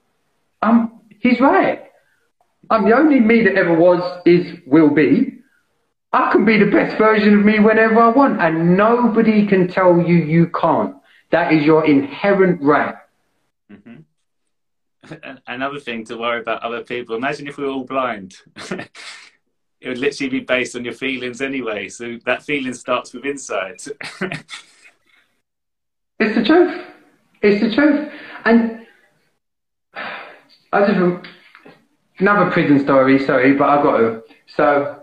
[0.60, 1.84] um, he's right.
[2.68, 5.38] I'm the only me that ever was, is, will be.
[6.12, 9.98] I can be the best version of me whenever I want, and nobody can tell
[10.00, 10.96] you you can't.
[11.30, 12.96] That is your inherent right.
[13.72, 15.16] Mm-hmm.
[15.46, 17.16] Another thing to worry about other people.
[17.16, 18.36] Imagine if we were all blind.
[19.80, 21.88] it would literally be based on your feelings anyway.
[21.88, 23.80] So that feeling starts with inside.
[26.18, 26.86] it's the truth.
[27.42, 28.12] It's the truth.
[28.44, 28.86] And
[30.72, 31.26] I just
[32.18, 33.18] another prison story.
[33.24, 34.22] Sorry, but I've got to.
[34.54, 35.02] So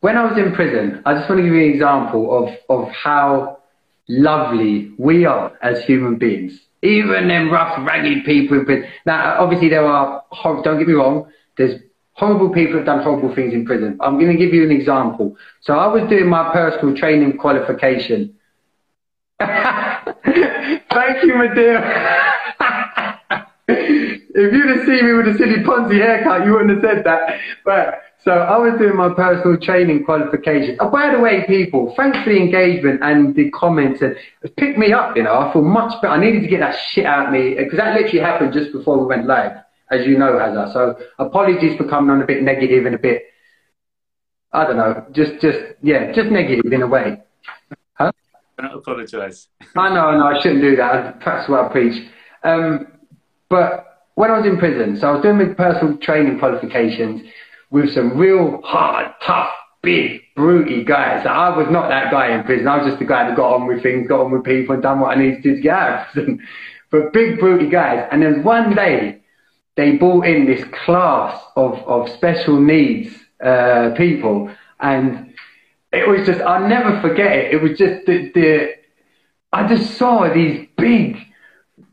[0.00, 2.90] when I was in prison, I just want to give you an example of of
[2.90, 3.58] how
[4.08, 6.60] lovely we are as human beings.
[6.82, 8.64] Even them rough, ragged people.
[8.64, 10.24] But now, obviously, there are.
[10.44, 11.30] Don't get me wrong.
[11.56, 11.80] There's
[12.18, 13.96] horrible people have done horrible things in prison.
[14.00, 15.36] I'm going to give you an example.
[15.60, 18.34] So I was doing my personal training qualification.
[19.40, 21.78] Thank you, my dear.
[23.68, 27.38] if you'd have seen me with a silly Ponzi haircut, you wouldn't have said that.
[27.64, 30.76] But so I was doing my personal training qualification.
[30.80, 34.16] Oh, by the way, people, thanks for the engagement and the comments and
[34.56, 35.16] picked me up.
[35.16, 36.14] You know, I feel much better.
[36.14, 38.98] I needed to get that shit out of me because that literally happened just before
[38.98, 39.52] we went live
[39.90, 40.72] as you know, Hazza.
[40.72, 43.22] So apologies for coming on a bit negative and a bit,
[44.52, 47.22] I don't know, just, just, yeah, just negative in a way.
[47.94, 48.12] Huh?
[48.58, 49.48] Don't apologise.
[49.76, 51.20] I know, no, I shouldn't do that.
[51.24, 52.08] That's what I preach.
[52.44, 52.86] Um,
[53.48, 57.22] but when I was in prison, so I was doing my personal training qualifications
[57.70, 59.50] with some real hard, tough,
[59.82, 61.22] big, brutey guys.
[61.22, 62.66] So I was not that guy in prison.
[62.66, 64.82] I was just the guy that got on with things, got on with people, and
[64.82, 66.40] done what I needed to do to get out of prison.
[66.90, 68.08] But big, brutey guys.
[68.10, 69.17] And there's one day
[69.78, 74.50] they brought in this class of, of special needs uh, people,
[74.80, 75.32] and
[75.92, 77.54] it was just I'll never forget it.
[77.54, 78.74] It was just the, the
[79.52, 81.16] I just saw these big,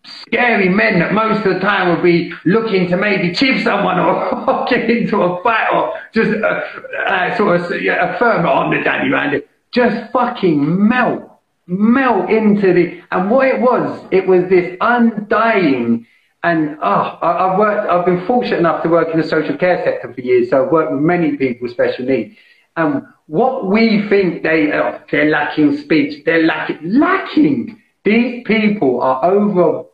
[0.03, 4.65] scary men that most of the time would be looking to maybe chief someone or,
[4.69, 6.61] get into a fight or just uh,
[7.07, 9.43] uh, sort of yeah, affirm on the daddy round.
[9.71, 16.07] Just fucking melt, melt into the and what it was, it was this undying
[16.45, 17.89] and oh, I, have worked.
[17.89, 20.71] I've been fortunate enough to work in the social care sector for years, so I've
[20.71, 22.37] worked with many people with special needs.
[22.77, 27.81] And what we think they oh, they're lacking speech, they're lacking lacking.
[28.03, 29.85] These people are over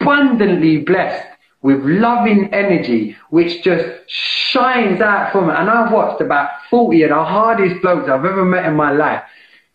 [0.00, 1.26] abundantly blessed
[1.60, 5.56] with loving energy, which just shines out from it.
[5.56, 9.22] And I've watched about 40 of the hardest blokes I've ever met in my life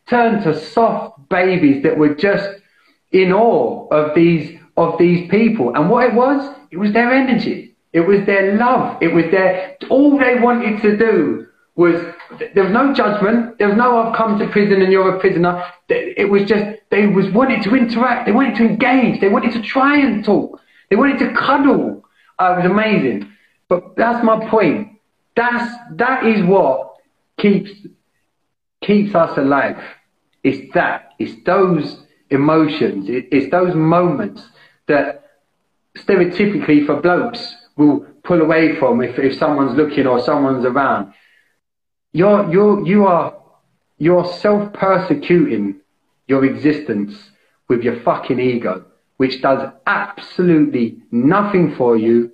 [0.10, 2.50] turn to soft babies that were just
[3.12, 5.74] in awe of these of these people.
[5.76, 7.76] And what it was, it was their energy.
[7.94, 9.02] It was their love.
[9.02, 11.96] It was their, all they wanted to do was,
[12.54, 13.58] there was no judgment.
[13.58, 15.64] There was no, I've come to prison and you're a prisoner.
[15.88, 18.26] It was just, they was wanted to interact.
[18.26, 19.22] They wanted to engage.
[19.22, 20.60] They wanted to try and talk.
[20.90, 22.04] They wanted to cuddle.
[22.38, 23.32] Uh, it was amazing.
[23.70, 25.00] But that's my point.
[25.36, 26.96] That's, that is what
[27.38, 27.72] keeps,
[28.82, 29.82] keeps us alive.
[30.44, 31.14] It's that.
[31.18, 33.06] It's those emotions.
[33.10, 34.42] It's those moments
[34.88, 35.24] that
[35.98, 41.14] stereotypically for blokes will pull away from if, if someone's looking or someone's around.
[42.14, 43.36] You're, you're, you are,
[43.98, 45.82] you're self-persecuting
[46.28, 47.32] your existence
[47.68, 48.86] with your fucking ego,
[49.18, 52.32] which does absolutely nothing for you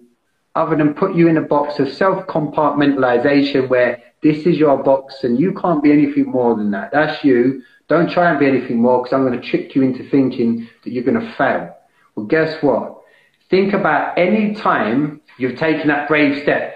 [0.56, 5.40] other than put you in a box of self-compartmentalization where This is your box, and
[5.40, 6.92] you can't be anything more than that.
[6.92, 7.64] That's you.
[7.88, 10.92] Don't try and be anything more because I'm going to trick you into thinking that
[10.92, 11.76] you're going to fail.
[12.22, 13.02] Well, guess what?
[13.50, 16.76] Think about any time you've taken that brave step.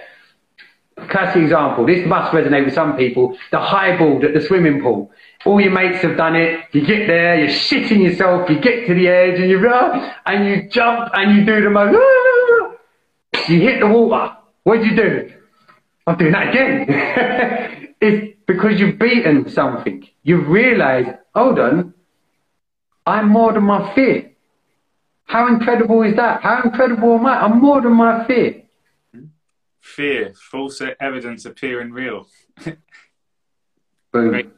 [1.08, 1.86] Classic example.
[1.86, 3.38] This must resonate with some people.
[3.52, 5.12] The highball at the swimming pool.
[5.46, 6.62] All your mates have done it.
[6.72, 8.50] You get there, you're shitting yourself.
[8.50, 11.70] You get to the edge and you run and you jump and you do the
[11.70, 11.94] most.
[13.48, 14.36] You hit the water.
[14.64, 15.32] What do you do?
[16.08, 17.94] I'm doing that again.
[18.02, 20.08] it's because you've beaten something.
[20.24, 21.94] You've realised, hold on,
[23.06, 24.32] I'm more than my fear.
[25.26, 26.42] How incredible is that?
[26.42, 27.42] How incredible am I?
[27.42, 28.64] I'm more than my fear.
[29.82, 32.28] Fear, false evidence appearing real.
[32.64, 34.30] Boom.
[34.30, 34.50] Great.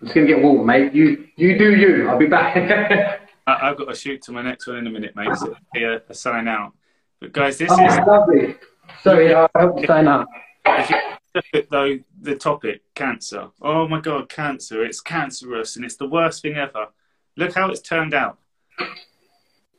[0.00, 0.92] I'm just gonna get warm, mate.
[0.92, 2.08] You you do you.
[2.08, 2.56] I'll be back.
[3.46, 5.36] I, have got to shoot to my next one in a minute, mate.
[5.36, 6.72] So a, a sign out.
[7.20, 8.56] But guys, this oh, is lovely.
[9.02, 10.26] Sorry, I hope to sign up.
[10.66, 10.96] If you
[11.34, 13.50] look at though the topic, cancer.
[13.60, 14.84] Oh my God, cancer!
[14.84, 16.88] It's cancerous and it's the worst thing ever.
[17.36, 18.38] Look how it's turned out.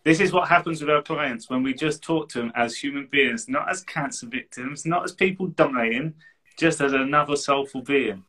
[0.03, 3.07] This is what happens with our clients when we just talk to them as human
[3.09, 6.15] beings, not as cancer victims, not as people dying,
[6.57, 8.23] just as another soulful being.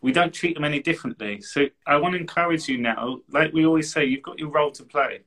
[0.00, 1.42] We don't treat them any differently.
[1.42, 4.70] So I want to encourage you now, like we always say, you've got your role
[4.72, 5.20] to play.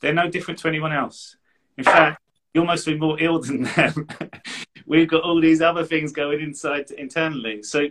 [0.00, 1.36] They're no different to anyone else.
[1.76, 2.22] In fact,
[2.54, 4.08] you're mostly more ill than them.
[4.86, 7.62] We've got all these other things going inside internally.
[7.62, 7.88] So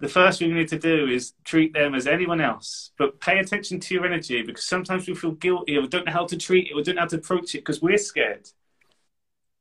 [0.00, 3.38] the first thing we need to do is treat them as anyone else, but pay
[3.38, 6.36] attention to your energy because sometimes we feel guilty or we don't know how to
[6.36, 8.48] treat it, we don't know how to approach it because we're scared.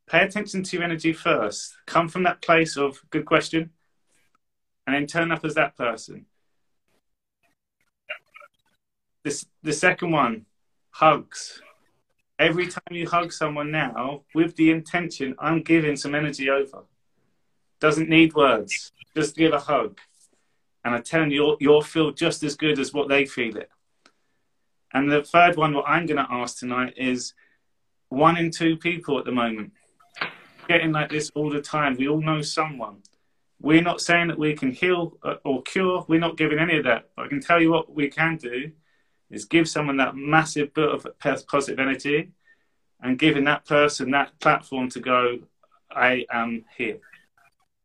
[0.08, 1.78] Pay attention to your energy first.
[1.86, 3.70] Come from that place of good question
[4.86, 6.26] and then turn up as that person.
[9.24, 10.46] This, the second one,
[10.90, 11.62] hugs.
[12.38, 16.84] Every time you hug someone now, with the intention, I'm giving some energy over.
[17.80, 18.92] Doesn't need words.
[19.16, 20.00] Just give a hug.
[20.86, 23.70] And I tell you, you'll, you'll feel just as good as what they feel it.
[24.94, 27.34] And the third one, what I'm going to ask tonight is
[28.10, 29.72] one in two people at the moment
[30.68, 31.96] getting like this all the time.
[31.98, 32.98] We all know someone.
[33.62, 36.06] We're not saying that we can heal uh, or cure.
[36.08, 37.10] We're not giving any of that.
[37.16, 38.72] But I can tell you what we can do
[39.30, 41.08] is give someone that massive bit of
[41.48, 42.32] positive energy
[43.02, 45.40] and giving that person that platform to go,
[45.92, 47.00] I am here.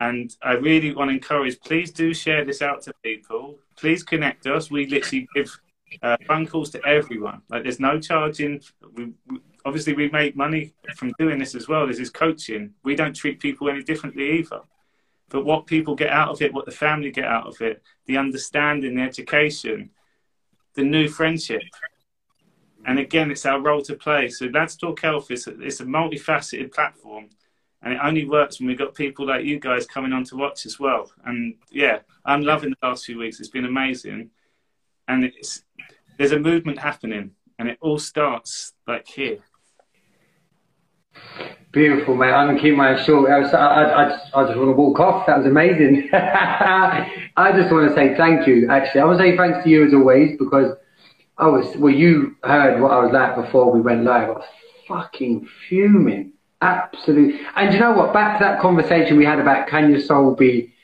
[0.01, 3.59] And I really want to encourage, please do share this out to people.
[3.77, 4.71] Please connect us.
[4.71, 5.59] We literally give
[6.03, 7.43] uh, phone calls to everyone.
[7.49, 8.61] Like there's no charging.
[8.95, 11.87] We, we, obviously, we make money from doing this as well.
[11.87, 12.75] This is coaching.
[12.85, 14.61] We don't treat people any differently either.
[15.31, 18.17] But what people get out of it, what the family get out of it, the
[18.17, 19.91] understanding, the education,
[20.75, 21.63] the new friendship.
[22.87, 24.29] And again, it's our role to play.
[24.29, 27.29] So Lads Talk Health is a, it's a multifaceted platform
[27.83, 30.67] and it only works when we've got people like you guys coming on to watch
[30.67, 31.11] as well.
[31.25, 33.39] And yeah, I'm loving the last few weeks.
[33.39, 34.31] It's been amazing,
[35.07, 35.63] and it's
[36.19, 39.39] there's a movement happening, and it all starts like here.
[41.71, 42.33] Beautiful, mate.
[42.33, 43.31] I'm gonna keep mine short.
[43.31, 45.27] I, was, I, I, I, just, I just want to walk off.
[45.27, 46.09] That was amazing.
[46.13, 48.69] I just want to say thank you.
[48.71, 50.75] Actually, I want to say thanks to you as always because
[51.37, 51.77] I was.
[51.77, 54.31] Well, you heard what I was like before we went live.
[54.31, 54.45] I was
[54.89, 57.41] fucking fuming Absolutely.
[57.55, 58.13] And you know what?
[58.13, 60.75] Back to that conversation we had about can your soul be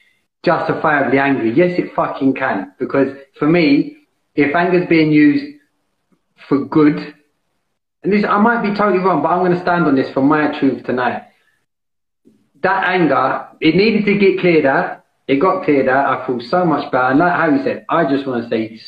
[0.45, 1.53] justifiably angry?
[1.53, 2.73] Yes, it fucking can.
[2.79, 3.97] Because for me,
[4.35, 5.45] if anger's being used
[6.49, 7.15] for good,
[8.03, 10.23] and this I might be totally wrong, but I'm going to stand on this for
[10.23, 11.23] my truth tonight.
[12.63, 15.05] That anger, it needed to get cleared out.
[15.27, 16.07] It got cleared out.
[16.07, 17.07] I feel so much better.
[17.07, 18.81] And like how you said, I just want to say,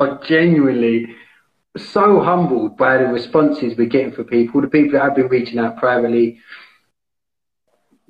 [0.00, 1.06] I genuinely
[1.76, 5.58] so humbled by the responses we're getting for people, the people that have been reaching
[5.58, 6.40] out privately.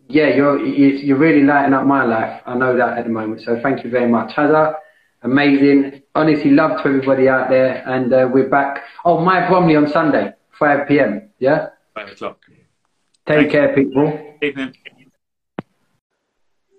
[0.06, 2.42] Yeah, you're you're really lighting up my life.
[2.44, 3.40] I know that at the moment.
[3.40, 4.74] So thank you very much, Hazza.
[5.22, 6.02] Amazing.
[6.14, 8.82] Honestly, love to everybody out there, and uh, we're back.
[9.06, 11.30] Oh, my Bromley on Sunday, 5 p.m.
[11.38, 11.68] Yeah.
[11.94, 12.38] Five o'clock.
[13.26, 14.36] Take thank care, people.
[14.42, 14.74] Evening.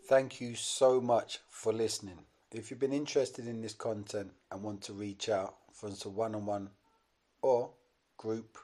[0.07, 2.19] Thank you so much for listening.
[2.51, 6.33] If you've been interested in this content and want to reach out, for instance, one
[6.35, 6.69] on one
[7.41, 7.69] or
[8.17, 8.57] group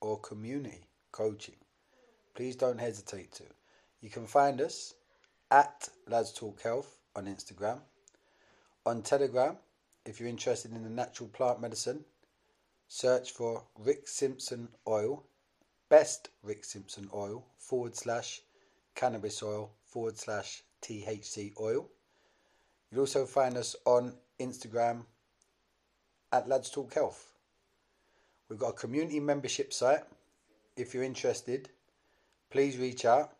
[0.00, 1.56] or community coaching,
[2.34, 3.42] please don't hesitate to.
[4.00, 4.94] You can find us
[5.50, 7.80] at Lads Talk Health on Instagram,
[8.86, 9.56] on Telegram.
[10.06, 12.04] If you're interested in the natural plant medicine,
[12.86, 15.24] search for Rick Simpson Oil,
[15.88, 18.40] best Rick Simpson Oil forward slash
[18.94, 21.88] cannabis oil forward slash THC oil.
[22.90, 25.04] You'll also find us on Instagram
[26.32, 27.32] at Lads Talk Health.
[28.48, 30.02] We've got a community membership site.
[30.76, 31.68] If you're interested,
[32.50, 33.32] please reach out.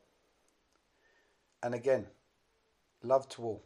[1.63, 2.07] And again,
[3.03, 3.63] love to all.